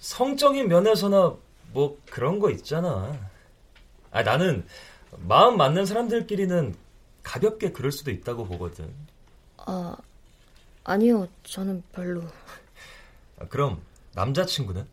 성적인 0.00 0.68
면에서나 0.68 1.36
뭐 1.72 1.98
그런 2.10 2.40
거 2.40 2.50
있잖아. 2.50 3.16
아, 4.10 4.22
나는 4.22 4.66
마음 5.16 5.56
맞는 5.56 5.86
사람들끼리는 5.86 6.74
가볍게 7.22 7.70
그럴 7.72 7.92
수도 7.92 8.10
있다고 8.10 8.44
보거든. 8.46 8.92
아, 9.58 9.96
아니요, 10.84 11.28
저는 11.44 11.82
별로. 11.92 12.22
아, 13.38 13.46
그럼 13.48 13.80
남자친구는? 14.14 14.86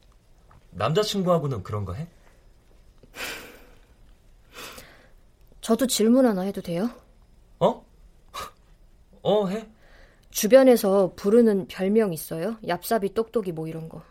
남자친구하고는 0.71 1.63
그런 1.63 1.86
거 1.86 1.93
해? 1.93 2.08
저도 5.65 5.88
질문 5.88 6.28
하나 6.28 6.41
해도 6.41 6.62
돼요? 6.62 6.91
어? 7.58 7.84
어, 9.23 9.47
해? 9.47 9.67
주변에서 10.30 11.13
부르는 11.15 11.65
별명 11.67 12.13
있어요? 12.13 12.58
얍삽이 12.58 13.15
똑똑이 13.15 13.51
뭐 13.51 13.67
이런 13.67 13.89
거. 13.89 14.04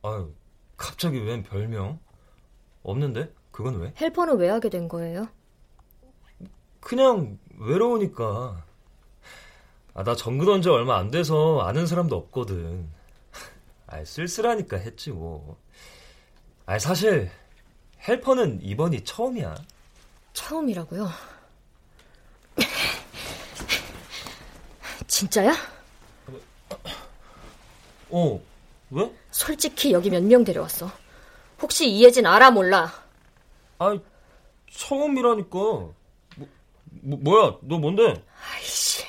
아유, 0.00 0.32
갑자기 0.78 1.18
웬 1.18 1.42
별명? 1.42 1.98
없는데? 2.82 3.30
그건 3.50 3.78
왜? 3.78 3.92
헬퍼는 4.00 4.38
왜 4.38 4.48
하게 4.48 4.70
된 4.70 4.88
거예요? 4.88 5.28
그냥 6.80 7.38
외로우니까. 7.58 8.64
아, 9.92 10.02
나 10.02 10.16
정글 10.16 10.48
온지 10.48 10.70
얼마 10.70 10.96
안 10.96 11.10
돼서 11.10 11.60
아는 11.60 11.84
사람도 11.84 12.16
없거든. 12.16 12.88
아, 13.86 14.02
쓸쓸하니까 14.02 14.78
했지 14.78 15.10
뭐. 15.10 15.58
아, 16.64 16.78
사실 16.78 17.30
헬퍼는 18.08 18.62
이번이 18.62 19.04
처음이야. 19.04 19.56
처음이라고요? 20.32 21.10
진짜야? 25.06 25.54
어, 28.10 28.40
왜? 28.90 29.10
솔직히 29.30 29.92
여기 29.92 30.10
몇 30.10 30.22
명 30.22 30.44
데려왔어. 30.44 30.90
혹시 31.60 31.88
이혜진 31.88 32.26
알아 32.26 32.50
몰라? 32.50 32.92
아, 33.78 33.96
처음이라니까. 34.72 35.48
뭐, 35.50 35.94
뭐 37.02 37.18
뭐 37.22 37.46
야? 37.46 37.54
너 37.62 37.78
뭔데? 37.78 38.22
아이씨. 38.54 39.04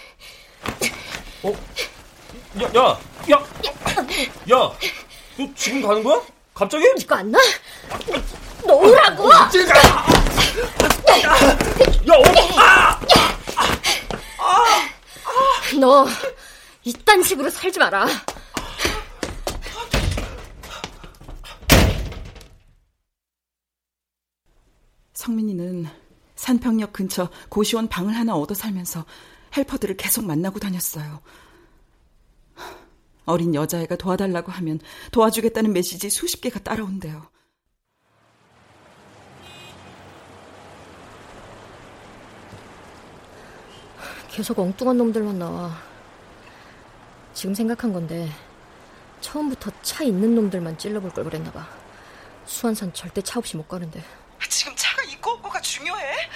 어? 1.43 1.49
야, 2.61 2.67
야, 2.75 2.99
야, 3.31 3.37
야, 4.51 4.71
너 5.37 5.47
지금 5.55 5.81
가는 5.81 6.03
거야? 6.03 6.21
갑자기? 6.53 6.83
이거 6.99 7.15
안 7.15 7.31
나? 7.31 7.39
놓으라고! 8.67 9.29
야, 12.09 12.13
어, 12.15 12.23
아! 12.59 12.99
너 15.79 16.07
이딴 16.83 17.23
식으로 17.23 17.49
살지 17.49 17.79
마라. 17.79 18.07
성민이는 25.13 25.87
산평역 26.35 26.93
근처 26.93 27.29
고시원 27.49 27.87
방을 27.87 28.15
하나 28.15 28.35
얻어 28.35 28.55
살면서 28.55 29.05
헬퍼들을 29.55 29.95
계속 29.97 30.25
만나고 30.25 30.59
다녔어요. 30.59 31.21
어린 33.25 33.53
여자애가 33.53 33.97
도와달라고 33.97 34.51
하면 34.51 34.79
도와주겠다는 35.11 35.73
메시지 35.73 36.09
수십 36.09 36.41
개가 36.41 36.59
따라온대요. 36.61 37.29
계속 44.31 44.59
엉뚱한 44.59 44.97
놈들만 44.97 45.37
나와. 45.37 45.77
지금 47.33 47.53
생각한 47.53 47.91
건데 47.93 48.31
처음부터 49.19 49.71
차 49.81 50.03
있는 50.03 50.35
놈들만 50.35 50.77
찔러볼 50.77 51.11
걸 51.11 51.25
그랬나 51.25 51.51
봐. 51.51 51.67
수완산 52.45 52.93
절대 52.93 53.21
차 53.21 53.39
없이 53.39 53.57
못 53.57 53.67
가는데. 53.67 54.03
지금 54.49 54.73
차가 54.75 55.03
있고 55.03 55.31
없고가 55.31 55.59
중요해? 55.61 56.29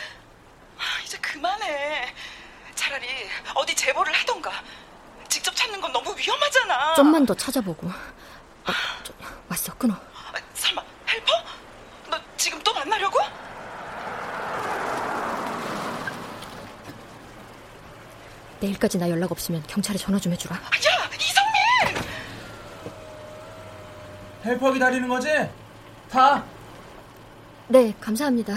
아, 0.77 0.81
이제 1.03 1.17
그만해. 1.17 2.13
차라리 2.75 3.07
어디 3.55 3.73
제보를 3.75 4.13
하던가. 4.13 4.51
직접 5.29 5.55
찾는 5.55 5.79
건 5.81 5.91
너무 5.91 6.15
위험하잖아. 6.17 6.95
좀만 6.95 7.25
더 7.25 7.33
찾아보고. 7.33 7.89
아, 8.65 8.73
저, 9.03 9.13
왔어, 9.49 9.73
끊어. 9.77 9.93
아, 9.93 10.33
설마 10.53 10.83
헬퍼? 11.09 11.33
너 12.09 12.19
지금 12.37 12.61
또 12.61 12.73
만나려고? 12.73 13.19
내일까지 18.65 18.97
나 18.97 19.09
연락 19.09 19.31
없으면 19.31 19.63
경찰에 19.67 19.97
전화 19.97 20.19
좀 20.19 20.33
해주라. 20.33 20.55
야, 20.55 20.59
이성민! 21.19 22.03
헬퍼 24.43 24.71
기다리는 24.73 25.07
거지? 25.07 25.29
타. 26.09 26.43
네, 27.67 27.93
감사합니다. 27.99 28.55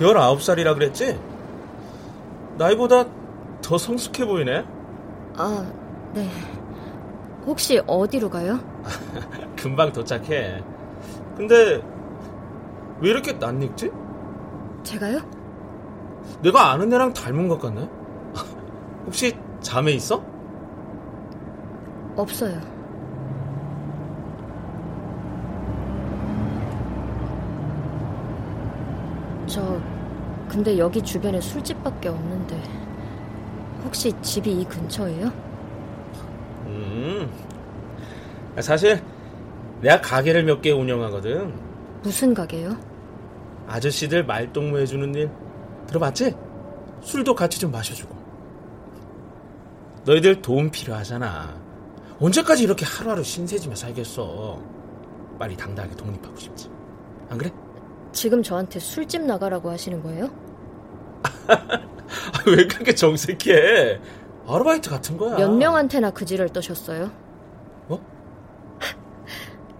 열아홉 0.00 0.42
살이라 0.42 0.74
그랬지? 0.74 1.20
나이보다 2.56 3.04
더 3.60 3.76
성숙해 3.76 4.24
보이네. 4.24 4.64
아, 5.36 5.79
네. 6.14 6.28
혹시 7.46 7.80
어디로 7.86 8.30
가요? 8.30 8.60
금방 9.56 9.92
도착해. 9.92 10.62
근데 11.36 11.82
왜 13.00 13.10
이렇게 13.10 13.32
낯익지? 13.32 13.90
제가요? 14.82 15.20
내가 16.42 16.70
아는 16.70 16.92
애랑 16.92 17.12
닮은 17.12 17.48
것 17.48 17.58
같네. 17.60 17.88
혹시 19.06 19.36
자매 19.60 19.92
있어? 19.92 20.22
없어요. 22.16 22.60
저 29.46 29.80
근데 30.48 30.78
여기 30.78 31.00
주변에 31.02 31.40
술집밖에 31.40 32.08
없는데 32.08 32.60
혹시 33.84 34.12
집이 34.22 34.60
이 34.60 34.64
근처예요? 34.64 35.32
음. 36.66 37.30
사실 38.60 39.02
내가 39.80 40.00
가게를 40.00 40.44
몇 40.44 40.60
개 40.60 40.70
운영하거든. 40.72 41.52
무슨 42.02 42.34
가게요? 42.34 42.76
아저씨들 43.66 44.24
말동무 44.26 44.78
해주는 44.78 45.14
일 45.14 45.30
들어봤지? 45.86 46.34
술도 47.02 47.34
같이 47.34 47.58
좀 47.60 47.70
마셔주고. 47.70 48.14
너희들 50.04 50.42
도움 50.42 50.70
필요하잖아. 50.70 51.54
언제까지 52.18 52.64
이렇게 52.64 52.84
하루하루 52.84 53.22
신세지며 53.22 53.74
살겠어. 53.74 54.60
빨리 55.38 55.56
당당하게 55.56 55.94
독립하고 55.96 56.36
싶지. 56.36 56.68
안 57.30 57.38
그래? 57.38 57.50
지금 58.12 58.42
저한테 58.42 58.78
술집 58.80 59.22
나가라고 59.22 59.70
하시는 59.70 60.02
거예요? 60.02 60.28
왜 62.46 62.66
그렇게 62.66 62.94
정색해? 62.94 64.00
아르바이트 64.46 64.90
같은 64.90 65.16
거야. 65.16 65.36
몇 65.36 65.50
명한테나 65.52 66.10
그 66.10 66.24
지를 66.24 66.48
떠셨어요? 66.48 67.10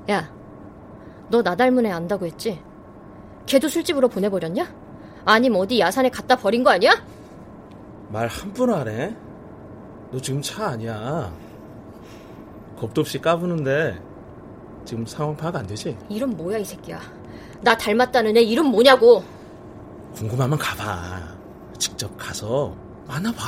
어? 0.08 0.12
야, 0.12 0.30
너 1.30 1.42
나 1.42 1.54
닮은 1.54 1.86
애 1.86 1.90
안다고 1.90 2.26
했지? 2.26 2.60
걔도 3.46 3.68
술집으로 3.68 4.08
보내버렸냐? 4.08 4.66
아님 5.24 5.54
어디 5.56 5.78
야산에 5.80 6.10
갖다 6.10 6.36
버린 6.36 6.64
거 6.64 6.70
아니야? 6.70 6.92
말 8.08 8.26
함부로 8.26 8.74
하네. 8.76 9.16
너 10.10 10.20
지금 10.20 10.42
차 10.42 10.68
아니야. 10.68 11.32
겁도 12.78 13.02
없이 13.02 13.20
까부는데 13.20 14.00
지금 14.84 15.06
상황 15.06 15.36
파악 15.36 15.56
안 15.56 15.66
되지? 15.66 15.96
이름 16.08 16.30
뭐야 16.36 16.58
이 16.58 16.64
새끼야. 16.64 16.98
나 17.60 17.76
닮았다는 17.76 18.36
애 18.36 18.42
이름 18.42 18.66
뭐냐고. 18.66 19.22
궁금하면 20.14 20.58
가봐. 20.58 21.36
직접 21.78 22.16
가서 22.16 22.74
만나봐. 23.06 23.40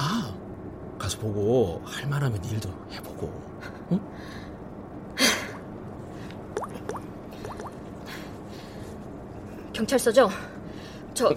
가서 0.98 1.18
보고 1.18 1.80
할 1.84 2.06
만하면 2.08 2.42
일도 2.44 2.68
해보고. 2.92 3.32
응? 3.92 4.00
경찰서죠? 9.82 10.30
저 11.14 11.34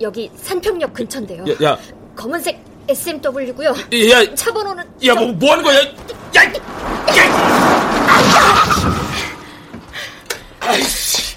여기 0.00 0.30
산평역 0.36 0.92
근처인데요. 0.92 1.44
야, 1.48 1.70
야. 1.70 1.78
검은색 2.16 2.62
SMW고요. 2.88 3.70
야, 4.10 4.34
차 4.34 4.52
번호는 4.52 4.84
야, 5.06 5.14
뭐, 5.14 5.28
뭐 5.32 5.52
하는 5.52 5.64
거야? 5.64 5.78
야, 5.80 6.52
아이씨. 10.60 11.36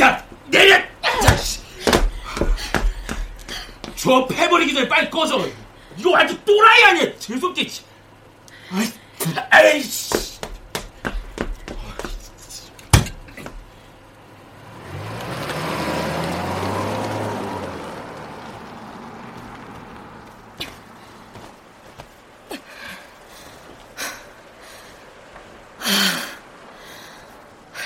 야, 0.00 0.24
내려! 0.46 0.76
저 3.96 4.26
패버리기 4.26 4.72
전에 4.72 4.88
빨리 4.88 5.10
꺼져. 5.10 5.46
이거 5.98 6.10
완전 6.10 6.40
또라이 6.44 6.84
아니야? 6.84 7.18
재수없게. 7.18 7.68
아이, 8.70 8.86
아이씨. 9.50 10.30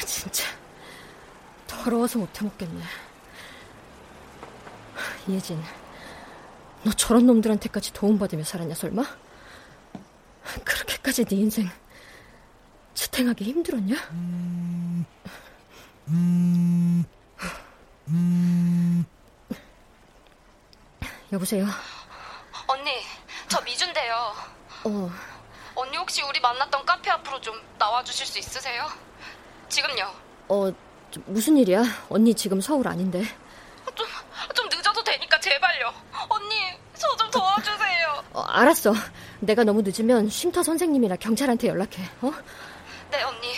진짜 0.07 0.45
더러워서 1.85 2.19
못해 2.19 2.43
먹겠네. 2.43 2.83
이혜진, 5.29 5.63
너 6.83 6.91
저런 6.93 7.27
놈들한테까지 7.27 7.93
도움받으며 7.93 8.43
살았냐 8.43 8.75
설마? 8.75 9.05
그렇게까지 10.65 11.27
네 11.27 11.37
인생 11.37 11.71
지탱하기 12.95 13.45
힘들었냐? 13.45 13.97
음, 14.13 15.05
음, 16.09 17.05
음. 18.09 19.05
여보세요. 21.33 21.67
언니, 22.67 22.93
저 23.47 23.61
미준데요. 23.61 24.15
어. 24.85 25.11
언니 25.75 25.97
혹시 25.99 26.23
우리 26.23 26.41
만났던 26.41 26.87
카페 26.87 27.11
앞으로 27.11 27.39
좀 27.43 27.61
나와주실 27.79 28.27
수 28.27 28.39
있으세요? 28.39 28.89
지금요. 29.69 30.15
어, 30.49 30.73
무슨 31.27 31.57
일이야? 31.57 31.83
언니 32.09 32.35
지금 32.35 32.61
서울 32.61 32.87
아닌데. 32.89 33.23
좀, 33.95 34.07
좀 34.55 34.69
늦어도 34.69 35.03
되니까 35.05 35.39
제발요. 35.41 35.93
언니, 36.29 36.55
저 36.97 37.17
좀 37.17 37.31
도와주세요. 37.31 38.25
어, 38.33 38.41
알았어. 38.43 38.93
내가 39.41 39.65
너무 39.65 39.83
늦으면 39.83 40.29
쉼터 40.29 40.63
선생님이나 40.63 41.17
경찰한테 41.17 41.69
연락해. 41.69 42.03
어? 42.23 42.33
네, 43.11 43.23
언니. 43.23 43.55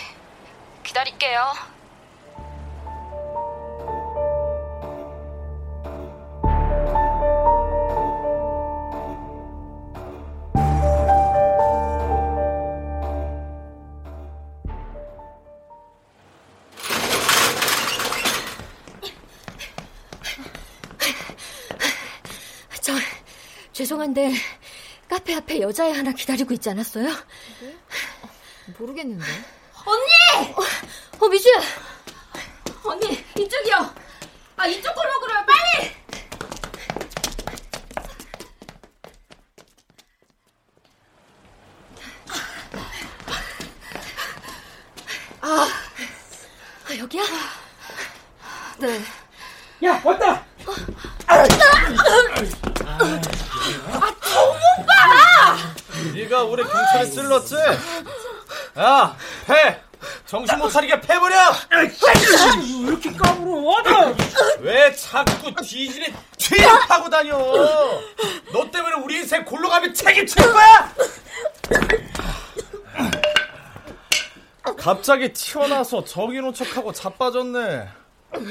기다릴게요. 0.83 1.53
죄송한데 24.07 24.31
카페 25.09 25.35
앞에 25.35 25.59
여자애 25.61 25.91
하나 25.91 26.11
기다리고 26.11 26.53
있지 26.53 26.69
않았어요? 26.69 27.07
네? 27.61 27.77
모르겠는데. 28.77 29.25
언니! 29.85 30.53
어, 30.53 31.25
어 31.25 31.29
미주야. 31.29 31.61
언니 32.83 33.23
이쪽이요. 33.37 33.93
아 34.57 34.67
이쪽 34.67 34.93
골목으로요. 34.95 35.45
빨리. 35.45 35.91
아, 45.41 45.67
아 46.89 46.97
여기야? 46.97 47.23
네. 48.79 49.01
야 49.85 50.01
왔다. 50.03 50.43
어. 50.65 50.73
아, 51.27 51.43
정오빠! 54.21 54.93
네가 56.37 56.43
우리 56.43 56.63
경찰에 56.63 57.05
쓸렀지? 57.05 57.55
야, 58.77 59.15
패! 59.47 59.81
정신 60.27 60.57
못 60.59 60.69
차리게 60.69 61.01
패버려! 61.01 61.35
왜 61.71 62.87
이렇게 62.87 63.11
까불어? 63.13 64.15
왜 64.59 64.93
자꾸 64.93 65.51
뒤질이 65.55 66.13
파고 66.87 67.09
다녀? 67.09 67.37
너 67.37 68.69
때문에 68.71 68.95
우리 69.03 69.17
인생 69.17 69.43
골로 69.43 69.69
가면 69.69 69.93
책임질 69.93 70.51
거야! 70.53 70.93
갑자기 74.77 75.33
튀어나와서 75.33 76.03
정의로운 76.03 76.53
척하고 76.53 76.91
자빠졌네. 76.91 77.87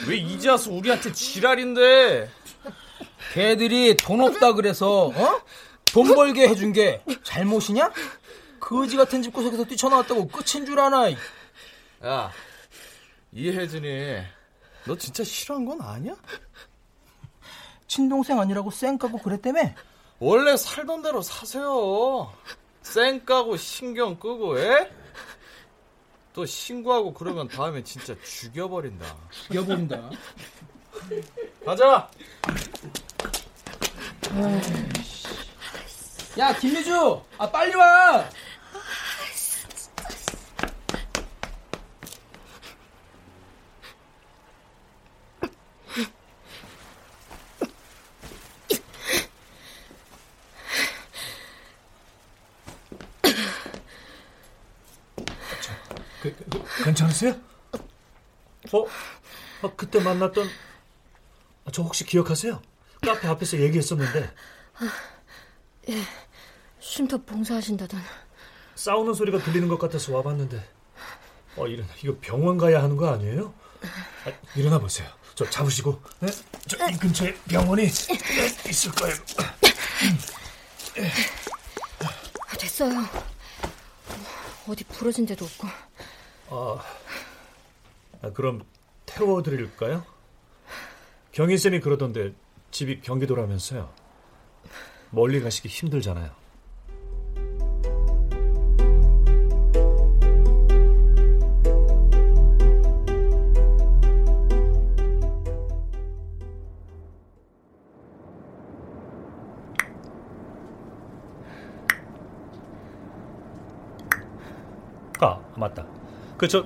왜 0.09 0.17
이제 0.17 0.49
와서 0.49 0.73
우리한테 0.73 1.13
지랄인데? 1.13 2.31
걔들이 3.35 3.97
돈 3.97 4.21
없다 4.23 4.55
그래서 4.55 5.13
어? 5.15 5.41
돈 5.97 6.15
벌게 6.15 6.47
해준 6.47 6.75
게 6.75 7.03
잘못이냐? 7.23 7.91
거지 8.61 8.99
같은 8.99 9.23
집구석에서 9.23 9.65
뛰쳐나왔다고 9.65 10.29
끝인 10.29 10.67
줄 10.67 10.79
아나? 10.79 11.11
야, 12.05 12.31
이혜진이 13.33 14.19
너 14.85 14.95
진짜 14.99 15.25
싫어한 15.25 15.65
건 15.65 15.81
아니야? 15.81 16.15
친동생 17.87 18.39
아니라고 18.39 18.71
쌩 18.71 18.99
까고 18.99 19.17
그랬다며? 19.17 19.71
원래 20.19 20.55
살던 20.59 21.01
대로 21.01 21.23
사세요. 21.23 22.31
쌩 22.83 23.25
까고 23.25 23.57
신경 23.57 24.19
끄고, 24.19 24.61
에? 24.61 24.91
또 26.35 26.45
신고하고 26.45 27.15
그러면 27.15 27.49
다음에 27.49 27.83
진짜 27.83 28.15
죽여버린다. 28.23 29.17
죽여버린다. 29.47 30.11
가자. 31.65 32.11
야 36.39 36.53
김미주, 36.55 37.23
아 37.39 37.51
빨리 37.51 37.75
와. 37.75 38.29
그, 56.23 56.35
그, 56.51 56.85
괜찮으세요? 56.85 57.35
어? 58.73 58.79
어? 59.63 59.77
그때 59.77 60.01
만났던 60.01 60.49
아, 61.65 61.71
저 61.73 61.83
혹시 61.83 62.05
기억하세요? 62.05 62.61
카페 63.03 63.29
앞에서 63.29 63.59
얘기했었는데. 63.59 64.31
아, 64.75 64.89
예, 65.89 66.03
쉼터 66.87 67.19
봉사하신다던. 67.19 68.01
싸우는 68.77 69.13
소리가 69.15 69.39
들리는 69.39 69.67
것 69.69 69.79
같아서 69.79 70.15
와봤는데. 70.15 70.63
어, 71.57 71.67
이런 71.67 71.87
이거 72.03 72.17
병원 72.21 72.57
가야 72.57 72.83
하는 72.83 72.97
거 72.97 73.09
아니에요? 73.09 73.53
아, 74.25 74.33
일어나 74.55 74.79
보세요. 74.79 75.09
저 75.35 75.49
잡으시고, 75.51 76.01
네? 76.21 76.29
저이 76.69 76.97
근처에 76.97 77.35
병원이 77.49 77.85
있을 77.85 78.93
거예요. 78.93 79.17
아, 82.49 82.57
됐어요. 82.57 82.93
어디 84.69 84.85
부러진 84.85 85.27
데도 85.27 85.45
없고. 85.45 85.67
아, 86.51 86.85
아 88.23 88.33
그럼 88.33 88.65
태워드릴까요? 89.07 90.05
경인 91.33 91.59
쌤이 91.59 91.81
그러던데 91.81 92.33
집이 92.71 93.01
경기도라면서요. 93.01 93.93
멀리 95.11 95.41
가시기 95.41 95.69
힘들잖아요. 95.69 96.46
맞다. 115.57 115.85
그, 116.37 116.47
저, 116.49 116.65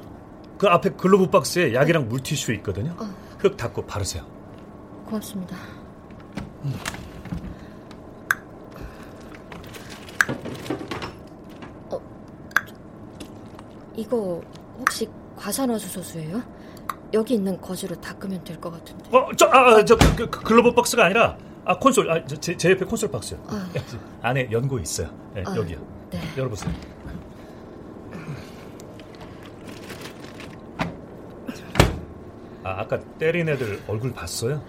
그 0.58 0.66
앞에 0.68 0.90
글로브 0.90 1.28
박스에 1.30 1.74
약이랑 1.74 2.08
물티슈 2.08 2.52
있거든요. 2.54 2.94
어. 2.98 3.08
흙 3.38 3.56
닦고 3.56 3.86
바르세요. 3.86 4.24
고맙습니다. 5.06 5.56
음. 6.64 6.74
어, 11.90 12.00
이거 13.96 14.40
혹시 14.78 15.08
과산화수소수예요? 15.36 16.42
여기 17.12 17.34
있는 17.34 17.60
거즈로 17.60 17.96
닦으면 18.00 18.44
될 18.44 18.60
것 18.60 18.70
같은데. 18.70 19.16
어, 19.16 19.28
저, 19.36 19.46
아, 19.46 19.76
아 19.78 19.84
저 19.84 19.96
그, 19.96 20.14
그, 20.16 20.30
그, 20.30 20.40
글로브 20.42 20.74
박스가 20.74 21.06
아니라 21.06 21.36
아 21.64 21.76
콘솔, 21.78 22.10
아, 22.10 22.24
제, 22.24 22.56
제 22.56 22.70
옆에 22.70 22.84
콘솔 22.84 23.10
박스요. 23.10 23.38
아. 23.48 23.68
안에 24.22 24.48
연고 24.52 24.78
있어요. 24.78 25.10
네, 25.34 25.42
아, 25.46 25.56
여기요. 25.56 25.78
네. 26.10 26.20
열어보세요. 26.36 26.72
아, 32.62 32.80
아까 32.80 33.00
때린 33.18 33.48
애들 33.48 33.80
얼굴 33.88 34.12
봤어요? 34.12 34.62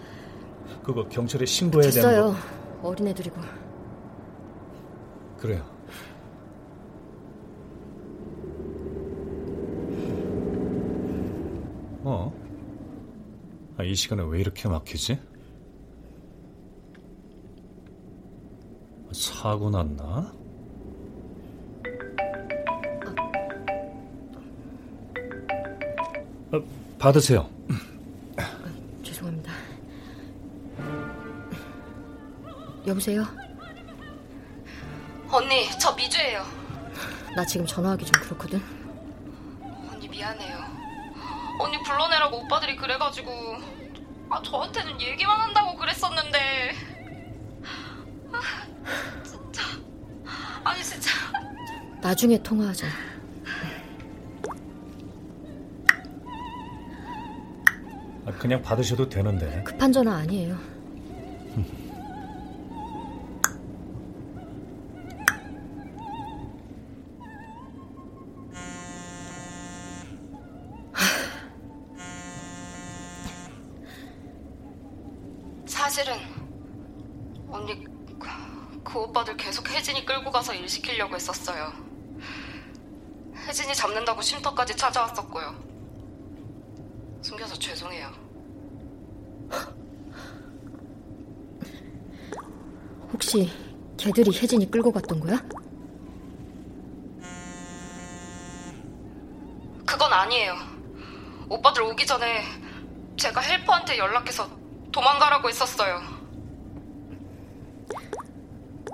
그거 0.83 1.07
경찰에 1.07 1.45
신고해야 1.45 1.91
되는 1.91 2.09
됐어요. 2.09 2.35
어린 2.81 3.07
애들이고. 3.07 3.39
그래요. 5.37 5.65
어? 12.03 12.33
아, 13.77 13.83
이 13.83 13.93
시간에 13.95 14.23
왜 14.23 14.39
이렇게 14.39 14.67
막히지? 14.67 15.19
사고 19.11 19.69
났나? 19.69 20.33
어, 26.53 26.80
받으세요. 27.01 27.49
여보세요? 32.85 33.25
언니, 35.31 35.67
저 35.79 35.93
미주예요. 35.95 36.43
나 37.35 37.45
지금 37.45 37.65
전화하기 37.65 38.05
좀 38.05 38.21
그렇거든. 38.21 38.61
언니 39.91 40.07
미안해요. 40.07 40.59
언니 41.59 41.81
불러내라고 41.83 42.37
오빠들이 42.37 42.75
그래가지고 42.75 43.31
아, 44.29 44.41
저한테는 44.43 44.99
얘기만 45.01 45.39
한다고 45.39 45.75
그랬었는데 45.77 46.75
아, 48.31 48.41
진짜 49.23 49.61
아니 50.63 50.83
진짜 50.83 51.09
나중에 52.01 52.37
통화하자. 52.43 52.87
그냥 58.41 58.59
받으셔도 58.63 59.07
되는데. 59.07 59.61
급한 59.63 59.91
전화 59.91 60.15
아니에요. 60.15 60.57
혹시 93.13 93.51
걔들이 93.97 94.31
혜진이 94.37 94.71
끌고 94.71 94.91
갔던 94.91 95.19
거야? 95.19 95.37
그건 99.85 100.13
아니에요. 100.13 100.55
오빠들 101.49 101.83
오기 101.83 102.05
전에 102.05 102.43
제가 103.17 103.41
헬퍼한테 103.41 103.97
연락해서 103.97 104.49
도망가라고 104.91 105.49
했었어요. 105.49 106.01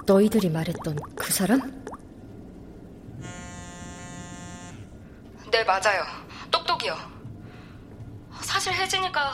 너희들이 0.06 0.50
말했던 0.50 0.98
그 1.16 1.32
사람? 1.32 1.84
네, 5.52 5.64
맞아요. 5.64 6.04
똑똑이요. 6.52 6.96
사실 8.42 8.74
혜진이가 8.74 9.34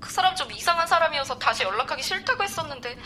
그 0.00 0.10
사람 0.10 0.34
좀 0.34 0.50
이상한 0.52 0.86
사람이어서 0.86 1.38
다시 1.38 1.64
연락하기 1.64 2.02
싫다고 2.02 2.42
했었는데 2.42 2.96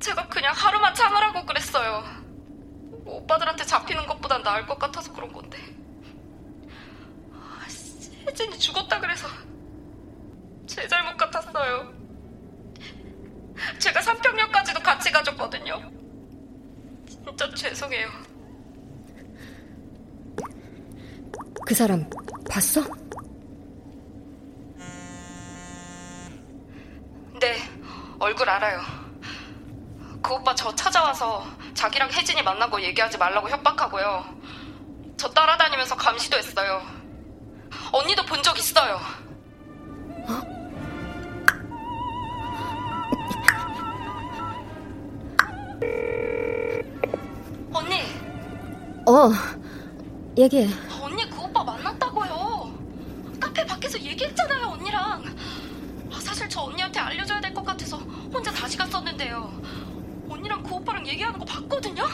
제가 0.00 0.28
그냥 0.28 0.52
하루만 0.54 0.94
참으라고 0.94 1.44
그랬어요. 1.46 2.04
오빠들한테 3.04 3.64
잡히는 3.64 4.06
것보단 4.06 4.42
나을 4.42 4.66
것 4.66 4.78
같아서 4.78 5.12
그런 5.12 5.32
건데. 5.32 5.58
아, 7.32 7.68
씨, 7.68 8.12
혜진이 8.26 8.58
죽었다 8.58 9.00
그래서 9.00 9.28
제 10.66 10.86
잘못 10.88 11.16
같았어요. 11.16 11.94
제가 13.78 14.02
삼평역까지도 14.02 14.80
같이 14.80 15.10
가줬거든요. 15.10 15.90
진짜 17.06 17.54
죄송해요. 17.54 18.08
그 21.64 21.74
사람 21.74 22.08
봤어? 22.50 22.82
네, 27.40 27.56
얼굴 28.18 28.48
알아요. 28.48 29.05
그 30.26 30.34
오빠 30.34 30.52
저 30.56 30.74
찾아와서 30.74 31.46
자기랑 31.74 32.10
혜진이 32.10 32.42
만나고 32.42 32.80
얘기하지 32.82 33.16
말라고 33.16 33.48
협박하고요. 33.48 34.24
저 35.16 35.28
따라다니면서 35.30 35.94
감시도 35.94 36.36
했어요. 36.36 36.82
언니도 37.92 38.24
본 38.24 38.42
적 38.42 38.58
있어요. 38.58 38.98
언니, 47.72 48.00
어, 49.06 49.30
얘기해. 50.36 50.68
언니 51.02 51.28
그 51.28 51.40
오빠 51.40 51.62
만났다고요. 51.62 52.72
카페 53.40 53.64
밖에서 53.66 54.00
얘기했잖아요, 54.00 54.66
언니랑. 54.68 55.24
아, 56.12 56.20
사실 56.20 56.48
저 56.48 56.62
언니한테 56.62 56.98
알려줘야 57.00 57.40
될 57.40 57.52
것 57.54 57.64
같아서 57.64 57.96
혼자 57.98 58.50
다시 58.50 58.76
갔었는데요. 58.76 59.52
언니랑 60.46 60.62
그 60.62 60.74
오빠랑 60.74 61.06
얘기하는 61.06 61.38
거 61.38 61.44
봤거든요? 61.44 62.04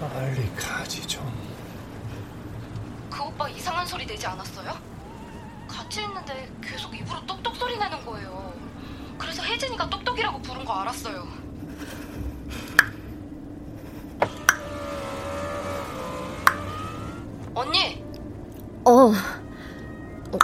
빨리 0.00 0.50
가지 0.54 1.06
좀. 1.06 1.24
그 3.10 3.22
오빠 3.22 3.48
이상한 3.48 3.86
소리 3.86 4.06
내지 4.06 4.26
않았어요? 4.26 4.72
같이 5.66 6.02
있는데 6.02 6.50
계속 6.62 6.94
입으로 6.94 7.24
똑똑 7.26 7.56
소리 7.56 7.76
내는 7.78 8.04
거예요. 8.04 8.52
그래서 9.18 9.42
혜진이가 9.42 9.88
똑똑이라고 9.88 10.40
부른 10.42 10.64
거 10.64 10.74
알았어요. 10.74 11.26
언니, 17.54 18.04
어, 18.84 18.90
어, 19.10 20.38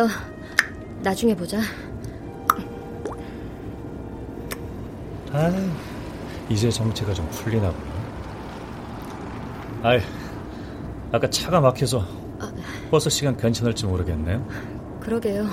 알았어. 0.00 0.08
나중에 1.02 1.34
보자. 1.34 1.58
아, 5.32 5.50
이제 6.48 6.70
정체가 6.70 7.12
좀 7.14 7.28
풀리나 7.30 7.70
보네. 7.70 7.90
아이, 9.82 10.00
아까 11.12 11.28
차가 11.30 11.60
막혀서 11.60 12.04
버스 12.90 13.08
시간 13.10 13.36
괜찮을지 13.36 13.86
모르겠네요. 13.86 14.44
그러게요. 15.00 15.46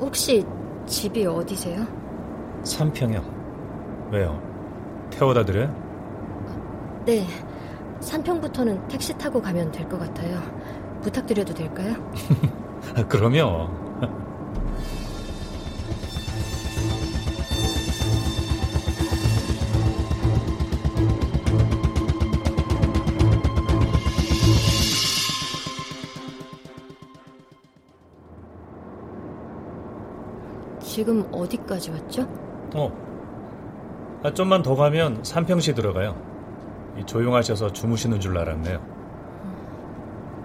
혹시 0.00 0.44
집이 0.86 1.26
어디세요? 1.26 1.86
삼평이요. 2.64 4.08
왜요? 4.12 4.40
태워다 5.10 5.44
드려요? 5.44 5.74
네. 7.06 7.26
산평부터는 8.00 8.86
택시 8.88 9.16
타고 9.18 9.40
가면 9.40 9.72
될 9.72 9.88
것 9.88 9.98
같아요. 9.98 10.40
부탁드려도 11.02 11.52
될까요? 11.54 11.94
아, 13.00 13.06
그럼요. 13.06 13.68
지금 30.82 31.24
어디까지 31.30 31.92
왔죠? 31.92 32.22
어. 32.74 32.90
아, 34.24 34.34
좀만 34.34 34.62
더 34.62 34.74
가면 34.74 35.22
삼평시 35.22 35.74
들어가요. 35.74 36.20
이 36.98 37.04
조용하셔서 37.06 37.72
주무시는 37.72 38.18
줄 38.18 38.36
알았네요. 38.36 38.84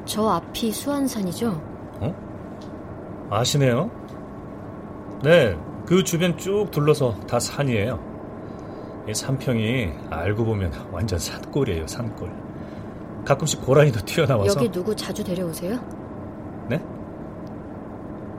저 0.06 0.30
앞이 0.30 0.72
수안산이죠? 0.72 1.73
어? 3.30 3.36
아시네요? 3.36 3.90
네, 5.24 5.58
그 5.86 6.04
주변 6.04 6.38
쭉 6.38 6.68
둘러서 6.72 7.16
다 7.28 7.40
산이에요. 7.40 8.00
이 9.08 9.14
산평이 9.14 9.92
알고 10.10 10.46
보면 10.46 10.72
완전 10.92 11.20
산골이에요, 11.20 11.88
산골. 11.88 12.32
가끔씩 13.26 13.62
고라니도 13.62 14.00
튀어나와서. 14.06 14.56
여기 14.60 14.70
누구 14.72 14.96
자주 14.96 15.24
데려오세요? 15.24 15.80
네? 16.70 16.82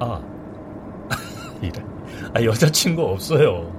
아, 0.00 0.20
이래. 1.60 1.82
아, 2.34 2.42
여자친구 2.42 3.02
없어요. 3.02 3.70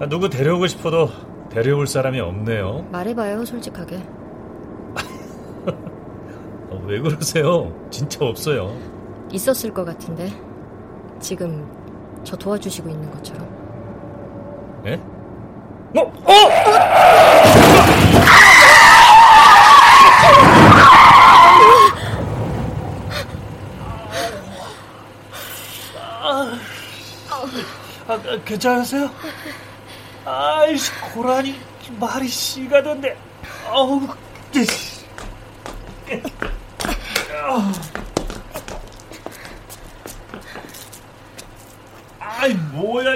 아, 0.00 0.06
누구 0.06 0.28
데려오고 0.28 0.66
싶어도 0.66 1.08
데려올 1.50 1.86
사람이 1.86 2.20
없네요. 2.20 2.86
말해봐요, 2.90 3.44
솔직하게. 3.44 3.96
아, 5.66 6.74
왜 6.86 7.00
그러세요? 7.00 7.72
진짜 7.90 8.24
없어요. 8.24 8.72
있었을 9.30 9.72
것 9.72 9.84
같은데. 9.84 10.32
지금 11.20 11.68
저 12.24 12.36
도와주시고 12.36 12.88
있는 12.88 13.10
것처럼. 13.10 13.48
예? 14.86 14.94
어? 15.96 16.02
어! 16.02 16.32
아, 26.22 26.58
아, 28.08 28.38
괜찮으세요? 28.44 29.10
아이씨, 30.24 30.92
고라니 31.14 31.60
말이 31.98 32.28
씨가던데. 32.28 33.16
어우, 33.68 34.08
아이 42.40 42.54
뭐야. 42.54 43.10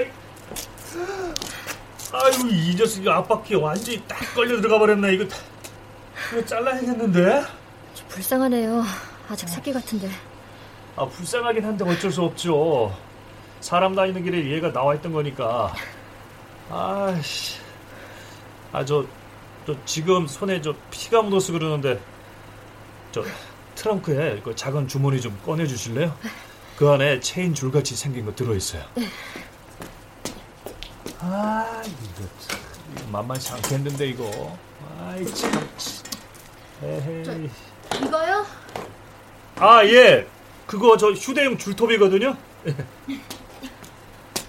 아이고 2.12 2.48
이 2.50 2.74
녀석이 2.76 3.08
앞바퀴 3.08 3.54
완전히 3.54 4.02
딱 4.06 4.18
걸려 4.34 4.60
들어가 4.60 4.78
버렸네. 4.78 5.14
이거 5.14 5.24
이거 6.32 6.44
잘라야겠는데? 6.44 7.42
저 7.94 8.06
불쌍하네요. 8.08 8.84
아직 9.30 9.48
새끼 9.48 9.72
같은데. 9.72 10.10
아 10.96 11.06
불쌍하긴 11.06 11.64
한데 11.64 11.84
어쩔 11.88 12.12
수 12.12 12.22
없죠. 12.22 12.94
사람 13.60 13.94
다니는 13.94 14.22
길에 14.24 14.50
얘가 14.50 14.70
나와 14.70 14.94
있던 14.96 15.12
거니까. 15.14 15.72
아씨. 16.70 17.58
아저 18.72 19.06
저 19.66 19.74
지금 19.86 20.26
손에 20.26 20.60
저 20.60 20.74
피가 20.90 21.22
묻어서 21.22 21.52
그러는데 21.54 21.98
저 23.10 23.24
트렁크에 23.74 24.42
그 24.44 24.54
작은 24.54 24.86
주머니 24.86 25.18
좀 25.18 25.38
꺼내 25.46 25.66
주실래요? 25.66 26.14
그 26.76 26.90
안에 26.90 27.20
체인 27.20 27.54
줄같이 27.54 27.94
생긴 27.94 28.26
거 28.26 28.34
들어 28.34 28.54
있어요. 28.54 28.84
네. 28.96 29.08
아 31.20 31.82
이거 31.86 32.28
참 32.40 32.58
이거 32.92 33.06
만만치 33.12 33.52
않겠는데 33.52 34.08
이거. 34.08 34.58
아이 34.98 35.24
참. 35.34 35.68
에헤이. 36.82 37.50
이거요? 38.02 38.44
아 39.56 39.84
예. 39.86 40.26
그거 40.66 40.96
저 40.96 41.12
휴대용 41.12 41.56
줄톱이거든요. 41.58 42.36
예. 42.66 42.76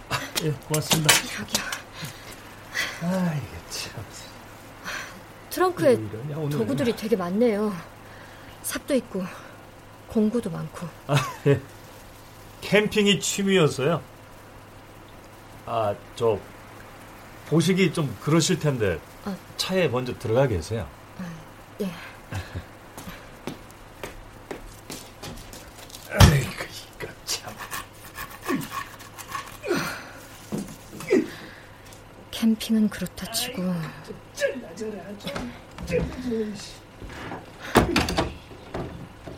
아, 0.09 0.19
예, 0.43 0.51
고맙습니다. 0.51 1.13
여기요. 1.39 1.63
아 3.03 3.35
이게 3.35 3.57
참. 3.69 4.03
트렁크에 5.51 5.93
이러냐. 5.93 6.49
도구들이 6.49 6.95
되게 6.95 7.15
많네요. 7.15 7.73
삽도 8.63 8.95
있고 8.95 9.23
공구도 10.07 10.49
많고. 10.49 10.87
아, 11.07 11.15
예. 11.47 11.61
캠핑이 12.65 13.19
취미였어요. 13.19 14.01
아, 15.67 15.93
저 16.15 16.39
보시기 17.47 17.93
좀 17.93 18.15
그러실 18.21 18.57
텐데 18.59 18.99
아. 19.23 19.35
차에 19.55 19.87
먼저 19.87 20.17
들어가 20.17 20.47
계세요. 20.47 20.87
네. 21.77 21.91
아이고, 26.09 26.49
이거 26.99 27.07
참. 27.25 27.53
캠핑은 32.31 32.89
그렇다 32.89 33.31
치고 33.31 33.61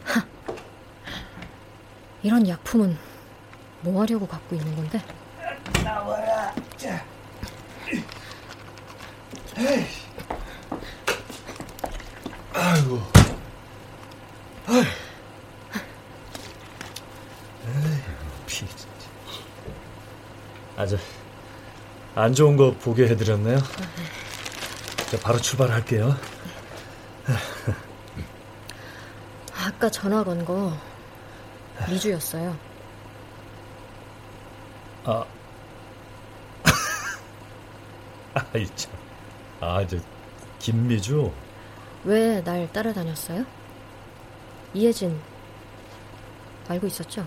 하, 0.06 0.26
이런 2.24 2.48
약품은 2.48 2.98
뭐 3.88 4.02
하려고 4.02 4.28
갖고 4.28 4.54
있는 4.54 4.76
건데? 4.76 5.02
나와라. 5.82 6.54
아이고. 12.54 13.00
아이. 14.68 14.80
에이, 17.68 18.00
피 18.46 18.68
진짜. 18.68 18.88
아주 20.76 20.98
안 22.16 22.34
좋은 22.34 22.58
거 22.58 22.74
보게 22.74 23.08
해드렸네요. 23.08 23.58
자, 25.12 25.18
바로 25.22 25.40
출발할게요. 25.40 26.14
아까 29.56 29.90
전화 29.90 30.24
건 30.26 30.44
거 30.44 30.74
미주였어요. 31.90 32.67
아. 35.08 35.26
아이 38.54 38.68
참. 38.76 38.92
아, 39.62 39.86
저 39.88 39.98
김미주. 40.60 41.32
왜 42.04 42.42
날 42.44 42.72
따라다녔어요? 42.72 43.46
이혜진 44.74 45.20
알고 46.68 46.88
있었죠? 46.88 47.26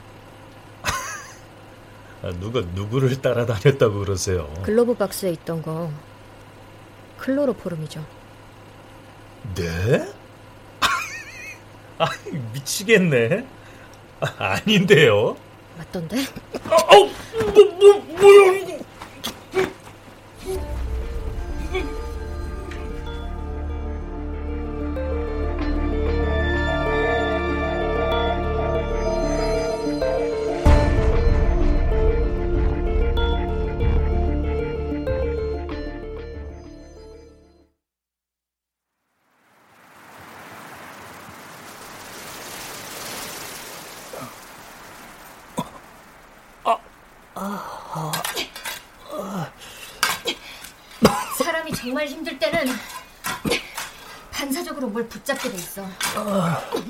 아, 2.22 2.30
누가 2.38 2.60
누구를 2.60 3.20
따라다녔다고 3.22 4.00
그러세요? 4.00 4.52
글로브 4.62 4.94
박스에 4.94 5.30
있던 5.32 5.62
거 5.62 5.90
클로로포름이죠. 7.18 8.04
네? 9.54 10.06
아, 11.98 12.06
미치겠네. 12.52 13.46
아, 14.20 14.26
아닌데요. 14.38 15.36
맞던데? 15.80 16.16
아, 16.68 16.74
어, 16.74 17.08
뭐, 17.54 17.64
뭐, 17.78 18.04
뭐야 18.20 18.69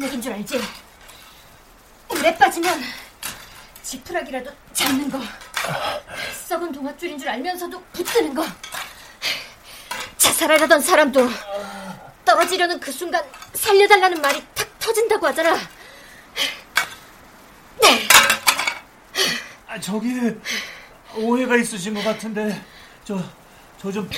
얘긴 0.02 0.20
줄 0.20 0.32
알지? 0.32 0.60
물에 2.08 2.36
빠지면 2.36 2.82
지푸라기라도 3.82 4.50
잡는 4.72 5.10
거. 5.10 5.20
썩은 6.46 6.72
동아줄인 6.72 7.18
줄 7.18 7.28
알면서도 7.28 7.80
붙드는 7.92 8.34
거. 8.34 8.44
자살하려던 10.16 10.80
사람도 10.80 11.28
떨어지려는 12.24 12.78
그 12.80 12.92
순간 12.92 13.24
살려달라는 13.54 14.20
말이 14.20 14.44
탁 14.54 14.78
터진다고 14.78 15.26
하잖아. 15.28 15.56
아, 19.66 19.78
저기 19.80 20.08
오해가 21.16 21.56
있으신 21.56 21.94
것 21.94 22.02
같은데 22.04 22.60
저 23.04 23.18
저 23.80 23.90
좀 23.90 24.10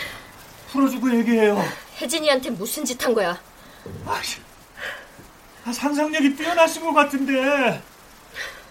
풀어주고 0.73 1.15
얘기해요. 1.19 1.63
혜진이한테 2.01 2.51
무슨 2.51 2.85
짓 2.85 3.01
한 3.05 3.15
거야? 3.15 3.41
아, 4.07 4.21
상상력이 5.71 6.35
뛰어나신 6.37 6.83
것 6.85 6.93
같은데 6.93 7.81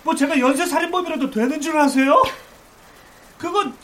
뭐 0.04 0.16
제가 0.16 0.38
연쇄 0.40 0.66
살인범이라도 0.66 1.32
되는 1.32 1.62
줄 1.62 1.78
아세요? 1.78 2.22
그건 3.38 3.76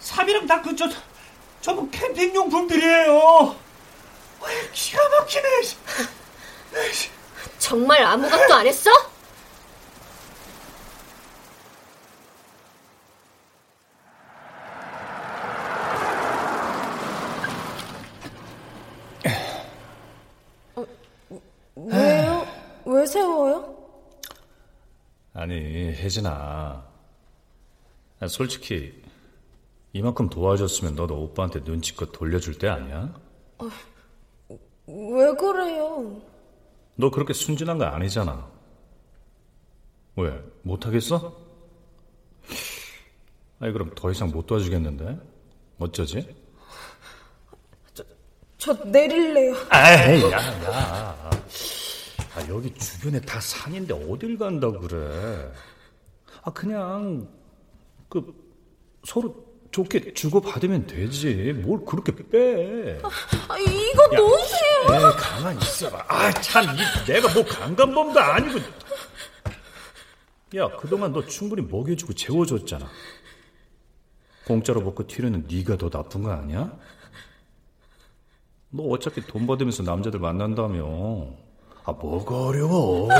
사비랑 0.00 0.46
다그저 0.46 0.88
전부 1.60 1.88
캠핑 1.90 2.34
용품들이에요. 2.34 3.56
아이, 4.42 4.70
기가 4.72 5.08
막히네. 5.08 5.46
정말 7.58 8.02
아무것도 8.02 8.54
안 8.54 8.66
했어? 8.66 8.90
왜요? 21.76 22.46
왜 22.84 23.06
세워요? 23.06 23.74
아니 25.34 25.92
혜진아, 26.08 26.86
아, 28.20 28.28
솔직히 28.28 29.02
이만큼 29.92 30.30
도와줬으면 30.30 30.94
너도 30.94 31.22
오빠한테 31.22 31.60
눈치껏 31.60 32.12
돌려줄 32.12 32.56
때 32.56 32.66
아니야? 32.66 33.14
왜 34.86 35.34
그래요? 35.34 36.18
너 36.94 37.10
그렇게 37.10 37.34
순진한 37.34 37.76
거 37.76 37.84
아니잖아. 37.84 38.48
왜 40.16 40.42
못하겠어? 40.62 41.36
아니 43.60 43.72
그럼 43.72 43.92
더 43.94 44.10
이상 44.10 44.30
못 44.30 44.46
도와주겠는데? 44.46 45.20
어쩌지? 45.78 46.34
저 48.56 48.72
내릴래요. 48.84 49.54
에이, 49.54 50.22
야, 50.32 50.38
야. 50.64 51.30
아, 52.34 52.48
여기 52.48 52.72
주변에 52.74 53.20
다 53.20 53.40
산인데 53.40 53.92
어딜 54.10 54.38
간다고 54.38 54.80
그래. 54.80 55.52
아, 56.48 56.50
그냥, 56.50 57.28
그, 58.08 58.24
서로 59.04 59.34
좋게 59.70 60.14
주고받으면 60.14 60.86
되지. 60.86 61.52
뭘 61.62 61.84
그렇게 61.84 62.10
빼. 62.16 62.98
아, 63.48 63.58
이거 63.58 64.02
야, 64.14 64.16
놓으세요. 64.16 65.12
가만히 65.18 65.58
있어봐. 65.60 66.06
아, 66.08 66.30
참, 66.40 66.64
이, 66.74 66.78
내가 67.06 67.34
뭐 67.34 67.44
강간범도 67.44 68.18
아니고. 68.18 68.60
야, 70.56 70.70
그동안 70.78 71.12
너 71.12 71.26
충분히 71.26 71.60
먹여주고 71.60 72.14
재워줬잖아. 72.14 72.88
공짜로 74.46 74.80
먹고 74.80 75.06
튀려는 75.06 75.46
네가 75.50 75.76
더 75.76 75.90
나쁜 75.90 76.22
거 76.22 76.32
아니야? 76.32 76.72
너 78.70 78.84
어차피 78.84 79.20
돈 79.26 79.46
받으면서 79.46 79.82
남자들 79.82 80.18
만난다며. 80.18 81.26
아, 81.84 81.92
뭐가 81.92 82.44
어려워. 82.46 83.12
아, 83.12 83.18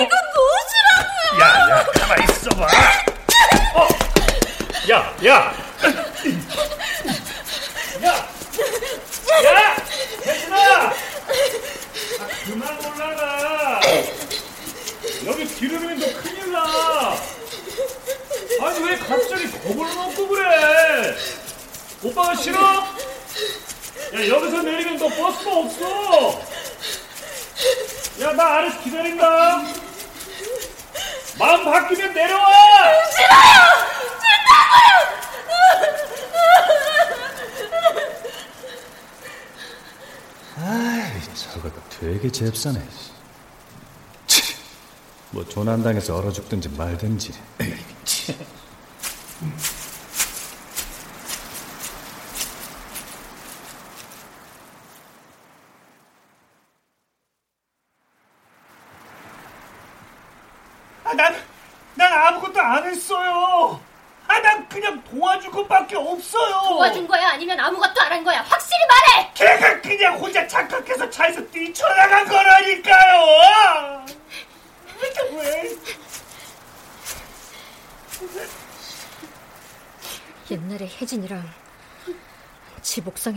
이거 0.00 0.16
무엇이라고요? 0.34 1.40
야, 1.40 1.70
야, 1.78 1.84
가만 1.86 2.22
있어봐. 2.24 2.66
어, 3.74 3.88
야, 4.92 5.16
야. 5.24 5.54
야, 8.04 8.28
야, 9.44 9.76
혜진아. 10.26 10.56
아, 10.58 10.92
그만 12.44 12.78
올라가. 12.84 13.80
여기 15.24 15.46
기름이면 15.46 15.98
너 15.98 16.20
큰일 16.20 16.52
나. 16.52 17.16
아니 18.60 18.84
왜 18.84 18.98
갑자기 18.98 19.50
겁을 19.50 19.94
먹고 19.94 20.28
그래? 20.28 21.16
오빠가 22.02 22.34
싫어? 22.34 22.60
야 22.60 24.28
여기서 24.28 24.60
내리면 24.62 24.98
너 24.98 25.08
버스가 25.08 25.50
없어. 25.56 26.42
야 28.20 28.32
나 28.32 28.44
아래서 28.56 28.78
기다린다. 28.82 29.62
마음 31.38 31.64
바뀌면 31.64 32.12
내려와. 32.12 32.52
싫어요. 33.10 33.82
아이 40.58 41.20
저거 41.34 41.70
되게 41.98 42.30
잽싸네. 42.50 42.82
뭐 45.30 45.44
조난당해서 45.48 46.16
얼어 46.16 46.30
죽든지 46.32 46.68
말든지. 46.70 47.32
아, 61.04 61.14
난, 61.14 61.34
난 61.94 62.12
아무것도 62.12 62.60
안 62.60 62.84
했어요. 62.84 63.80
아, 64.28 64.38
난 64.40 64.68
그냥 64.68 65.02
도와준 65.04 65.50
것밖에 65.50 65.96
없어요. 65.96 66.60
도와준 66.68 67.06
거야? 67.06 67.30
아니면 67.30 67.58
아무것도 67.58 68.00
안 68.00 68.12
한 68.12 68.24
거야? 68.24 68.42
확실히 68.42 68.78
말해! 68.88 69.30
걔가 69.34 69.80
그냥 69.80 70.18
혼자 70.18 70.46
착각해서 70.46 71.08
차에서 71.10 71.44
뛰쳐나간 71.50 72.28
거라니까요. 72.28 74.04
왜? 75.32 75.76
옛날에 80.50 80.86
혜진이랑 81.00 81.42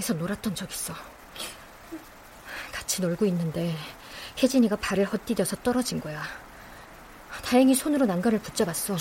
집 0.05 0.13
옥상에서 0.13 0.13
놀았던 0.13 0.53
적 0.53 0.71
있어. 0.71 0.93
같이 2.71 3.01
놀고 3.01 3.25
있는데 3.25 3.75
혜진이가 4.41 4.75
발을 4.75 5.05
헛디뎌서 5.05 5.57
떨어진 5.57 5.99
거야. 5.99 6.21
다행히 7.43 7.73
손으로 7.73 8.05
난간을 8.05 8.39
붙잡았어. 8.39 8.95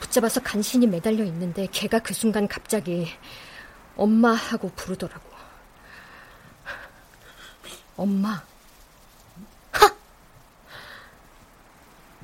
붙잡아서 0.00 0.40
간신히 0.40 0.86
매달려 0.86 1.24
있는데 1.24 1.68
걔가 1.70 1.98
그 1.98 2.14
순간 2.14 2.48
갑자기 2.48 3.06
엄마 3.96 4.32
하고 4.32 4.70
부르더라고. 4.74 5.28
엄마. 7.96 8.42
하! 9.72 9.94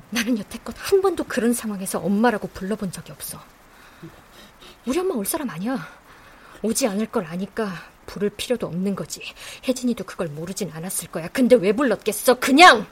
나는 0.09 0.39
여태껏 0.39 0.75
한 0.77 1.01
번도 1.01 1.25
그런 1.25 1.53
상황에서 1.53 1.99
엄마라고 1.99 2.47
불러본 2.47 2.91
적이 2.91 3.11
없어. 3.11 3.39
우리 4.85 4.97
엄마 4.97 5.13
올 5.13 5.25
사람 5.25 5.49
아니야. 5.49 5.87
오지 6.63 6.87
않을 6.87 7.07
걸 7.07 7.25
아니까 7.25 7.90
부를 8.05 8.29
필요도 8.29 8.67
없는 8.67 8.95
거지. 8.95 9.21
혜진이도 9.67 10.03
그걸 10.05 10.27
모르진 10.27 10.71
않았을 10.71 11.09
거야. 11.09 11.27
근데 11.29 11.55
왜 11.55 11.71
불렀겠어? 11.71 12.35
그냥 12.39 12.85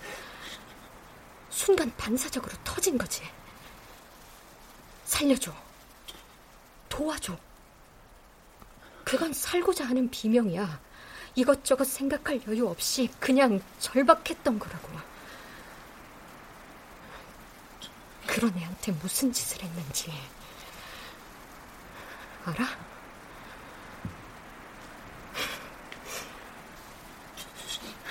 순간 1.50 1.92
반사적으로 1.98 2.54
터진 2.64 2.98
거지. 2.98 3.22
살려줘. 5.06 5.54
도와줘. 6.88 7.38
그건 9.04 9.34
살고자 9.34 9.86
하는 9.86 10.10
비명이야. 10.10 10.80
이것저것 11.36 11.86
생각할 11.86 12.42
여유 12.48 12.68
없이 12.68 13.10
그냥 13.20 13.62
절박했던 13.80 14.60
거라고. 14.60 14.90
그런 18.40 18.56
애한테 18.56 18.92
무슨 18.94 19.34
짓을 19.34 19.64
했는지 19.64 20.14
알아? 22.46 22.89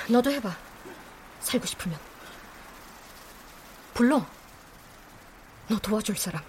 너도 0.08 0.30
해봐. 0.30 0.56
살고 1.40 1.66
싶으면. 1.66 1.98
불러. 3.94 4.24
너 5.68 5.78
도와줄 5.78 6.16
사람. 6.16 6.42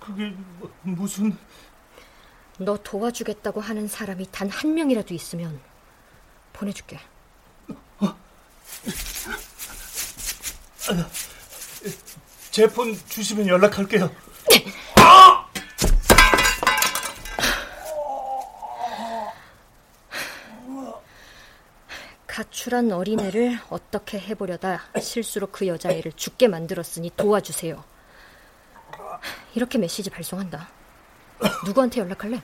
그게 0.00 0.28
뭐, 0.58 0.70
무슨... 0.82 1.36
너 2.58 2.76
도와주겠다고 2.76 3.60
하는 3.60 3.88
사람이 3.88 4.28
단 4.30 4.48
한 4.48 4.74
명이라도 4.74 5.12
있으면 5.14 5.60
보내줄게. 6.52 7.00
제폰 12.50 12.94
주시면 13.08 13.48
연락할게요. 13.48 14.10
가출한 22.34 22.90
어린애를 22.90 23.60
어떻게 23.70 24.18
해보려다 24.18 24.82
실수로 25.00 25.46
그 25.52 25.68
여자애를 25.68 26.14
죽게 26.16 26.48
만들었으니 26.48 27.12
도와주세요. 27.16 27.84
이렇게 29.54 29.78
메시지 29.78 30.10
발송한다. 30.10 30.68
누구한테 31.64 32.00
연락할래? 32.00 32.42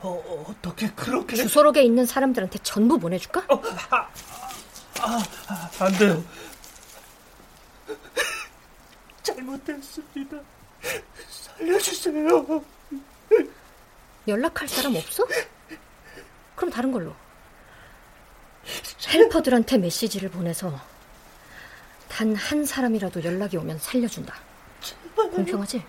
어, 0.00 0.46
어떻게 0.48 0.90
그렇게... 0.92 1.36
주소록에 1.36 1.82
있는 1.82 2.06
사람들한테 2.06 2.58
전부 2.62 2.98
보내줄까? 2.98 3.44
어, 3.48 3.62
아, 3.90 4.08
아, 5.02 5.22
아, 5.48 5.70
안 5.84 5.92
돼요. 5.98 6.24
잘못했습니다. 9.22 10.38
살려주세요. 11.28 12.64
연락할 14.26 14.68
사람 14.68 14.96
없어? 14.96 15.26
그럼 16.56 16.70
다른 16.70 16.90
걸로. 16.90 17.14
헬퍼들한테 19.08 19.78
메시지를 19.78 20.30
보내서 20.30 20.80
단 22.08 22.34
한 22.36 22.64
사람이라도 22.64 23.24
연락이 23.24 23.56
오면 23.56 23.78
살려준다. 23.78 24.34
공평하지? 25.16 25.84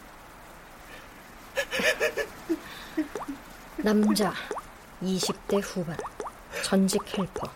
남자 3.78 4.34
20대 5.04 5.62
후반 5.64 5.96
전직 6.64 7.02
헬퍼 7.18 7.50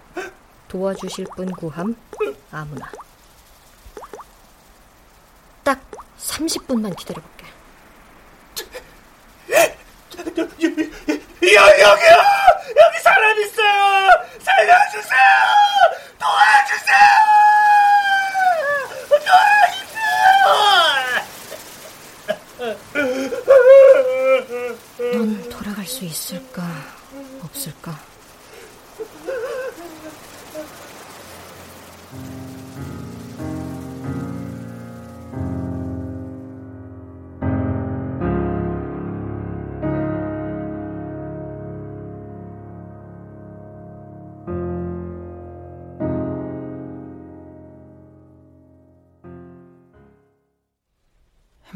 도와주실 0.67 1.25
분 1.35 1.51
구함 1.51 1.95
아무나 2.51 2.91
딱 5.63 5.81
30분만 6.19 6.95
기다려볼게 6.95 7.45
여, 11.55 11.61
여기요! 11.61 12.17
여기 12.77 12.99
사람 13.03 13.39
있어요! 13.39 14.08
살려주세요! 14.69 15.19
도와주세요! 16.19 16.97
넌 25.13 25.49
돌아갈 25.49 25.85
수 25.87 26.05
있을까, 26.05 26.61
없을까? 27.41 28.08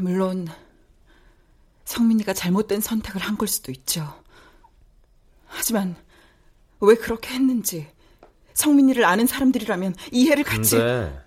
물론 0.04 0.46
성민이가 1.86 2.34
잘못된 2.34 2.80
선택을 2.80 3.20
한 3.22 3.36
걸 3.38 3.48
수도 3.48 3.72
있죠. 3.72 4.22
하지만 5.46 5.96
왜 6.80 6.94
그렇게 6.94 7.30
했는지 7.34 7.88
성민이를 8.52 9.04
아는 9.04 9.26
사람들이라면 9.26 9.94
이해를 10.12 10.44
갖지. 10.44 10.76
근데 10.76 11.24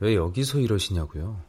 왜 0.00 0.14
여기서 0.14 0.58
이러시냐고요? 0.58 1.42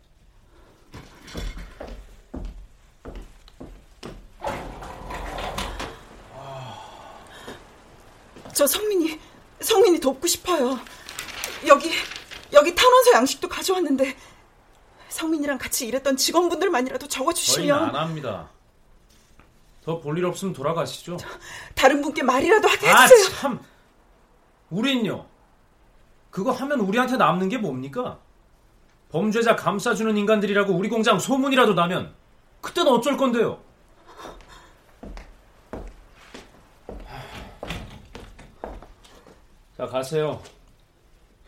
저 8.54 8.66
성민이 8.66 9.20
성민이 9.62 10.00
돕고 10.00 10.26
싶어요. 10.28 10.80
여기 11.68 11.92
여기 12.54 12.74
탄원서 12.74 13.12
양식도 13.14 13.50
가져왔는데 13.50 14.16
성민이랑 15.22 15.58
같이 15.58 15.88
일했던 15.88 16.16
직원분들만이라도 16.16 17.08
적어주시면 17.08 17.68
저희는 17.80 17.96
안 17.96 17.96
합니다. 18.08 18.50
더 19.84 20.00
볼 20.00 20.18
일 20.18 20.26
없으면 20.26 20.54
돌아가시죠. 20.54 21.18
다른 21.76 22.02
분께 22.02 22.22
말이라도 22.24 22.68
하게 22.68 22.90
아, 22.90 23.02
해주세요. 23.04 23.30
참. 23.40 23.60
우린요. 24.70 25.26
그거 26.30 26.52
하면 26.52 26.82
우리한테 26.82 27.18
남는 27.18 27.50
게 27.50 27.58
뭡니까? 27.58 28.20
범죄자 29.10 29.56
감싸주는 29.56 30.16
인간들이라고 30.18 30.74
우리 30.74 30.90
공장 30.90 31.18
소문이라도 31.18 31.74
나면 31.74 32.14
그때는 32.62 32.92
어쩔 32.92 33.16
건데요? 33.18 33.60
자, 39.78 39.86
가세요. 39.86 40.42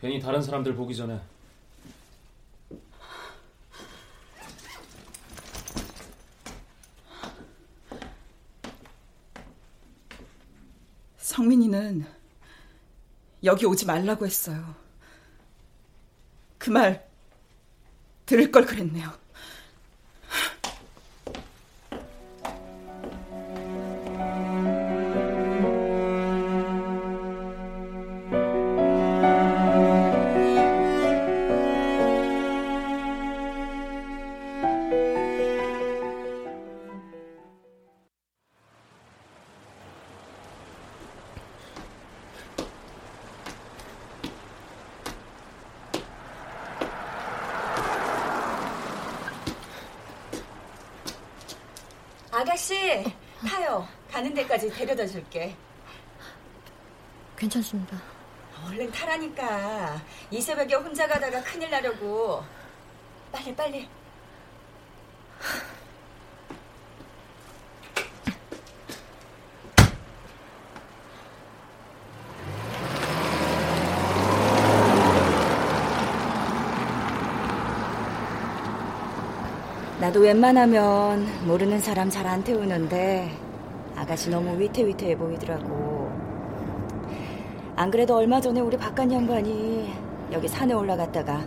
괜히 0.00 0.20
다른 0.20 0.40
사람들 0.40 0.74
보기 0.74 0.94
전에. 0.96 1.20
성민이는 11.30 12.04
여기 13.44 13.64
오지 13.66 13.86
말라고 13.86 14.26
했어요. 14.26 14.74
그 16.58 16.70
말 16.70 17.08
들을 18.26 18.50
걸 18.52 18.66
그랬네요. 18.66 19.12
아가씨, 52.40 53.04
타요. 53.46 53.86
가는 54.10 54.32
데까지 54.32 54.70
데려다 54.70 55.06
줄게. 55.06 55.54
괜찮습니다. 57.36 58.00
얼른 58.66 58.90
타라니까. 58.90 60.00
이 60.30 60.40
새벽에 60.40 60.74
혼자 60.74 61.06
가다가 61.06 61.42
큰일 61.42 61.68
나려고. 61.68 62.42
빨리, 63.30 63.54
빨리. 63.54 63.86
나도 80.10 80.22
웬만하면 80.22 81.46
모르는 81.46 81.78
사람 81.78 82.10
잘 82.10 82.26
안 82.26 82.42
태우는데 82.42 83.30
아가씨 83.94 84.28
너무 84.28 84.58
위태위태해 84.58 85.16
보이더라고. 85.16 86.10
안 87.76 87.92
그래도 87.92 88.16
얼마 88.16 88.40
전에 88.40 88.60
우리 88.60 88.76
박간 88.76 89.12
양반이 89.12 89.94
여기 90.32 90.48
산에 90.48 90.74
올라갔다가 90.74 91.46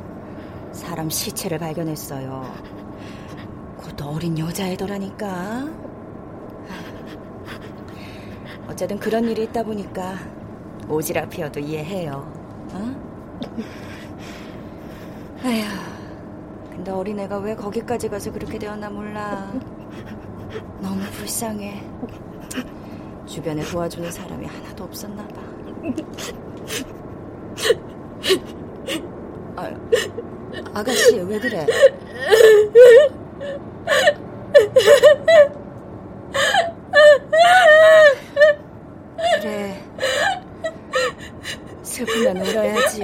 사람 0.71 1.09
시체를 1.09 1.59
발견했어요. 1.59 2.53
그것도 3.81 4.05
어린 4.05 4.39
여자애더라니까. 4.39 5.67
어쨌든 8.69 8.97
그런 8.97 9.25
일이 9.25 9.43
있다 9.43 9.63
보니까 9.63 10.15
오지랖이어도 10.87 11.61
이해해요. 11.61 12.31
어? 12.71 12.95
아휴, 15.43 15.92
근데 16.83 16.91
어린애가 16.91 17.37
왜 17.37 17.55
거기까지 17.55 18.09
가서 18.09 18.29
그렇게 18.29 18.59
되었나 18.59 18.89
몰라. 18.89 19.53
너무 20.81 20.99
불쌍해. 21.11 21.81
주변에 23.25 23.63
도와주는 23.63 24.11
사람이 24.11 24.45
하나도 24.45 24.83
없었나 24.83 25.25
봐. 25.29 25.41
아, 29.55 29.71
아가씨 30.73 31.21
왜 31.21 31.39
그래? 31.39 31.65
슬프면 41.81 42.37
울어야지. 42.45 43.03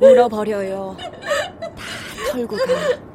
울어버려요. 0.00 0.96
다 0.98 2.32
털고 2.32 2.56
가. 2.56 3.09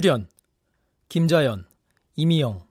출연 0.00 0.28
김자연, 1.08 1.66
이미영, 2.14 2.64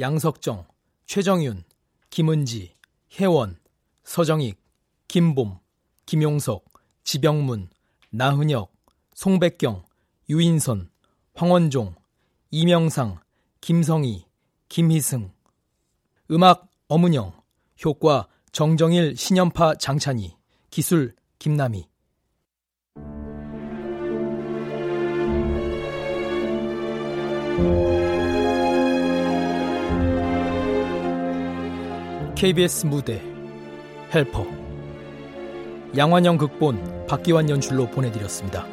양석정, 0.00 0.66
최정윤, 1.06 1.62
김은지, 2.10 2.74
혜원, 3.20 3.56
서정익, 4.02 4.60
김봄, 5.06 5.60
김용석, 6.06 6.64
지병문, 7.04 7.68
나은혁, 8.10 8.74
송백경, 9.14 9.84
유인선, 10.28 10.90
황원종, 11.36 11.94
이명상, 12.50 13.20
김성희, 13.60 14.26
김희승. 14.68 15.32
음악 16.32 16.68
엄은영 16.88 17.32
효과 17.84 18.26
정정일 18.50 19.16
신연파 19.16 19.76
장찬희 19.76 20.36
기술 20.70 21.14
김남희 21.38 21.91
KBS 32.42 32.86
무대 32.86 33.22
헬퍼 34.12 34.44
양환영 35.96 36.38
극본 36.38 37.06
박기환 37.06 37.48
연출로 37.48 37.86
보내드렸습니다. 37.86 38.71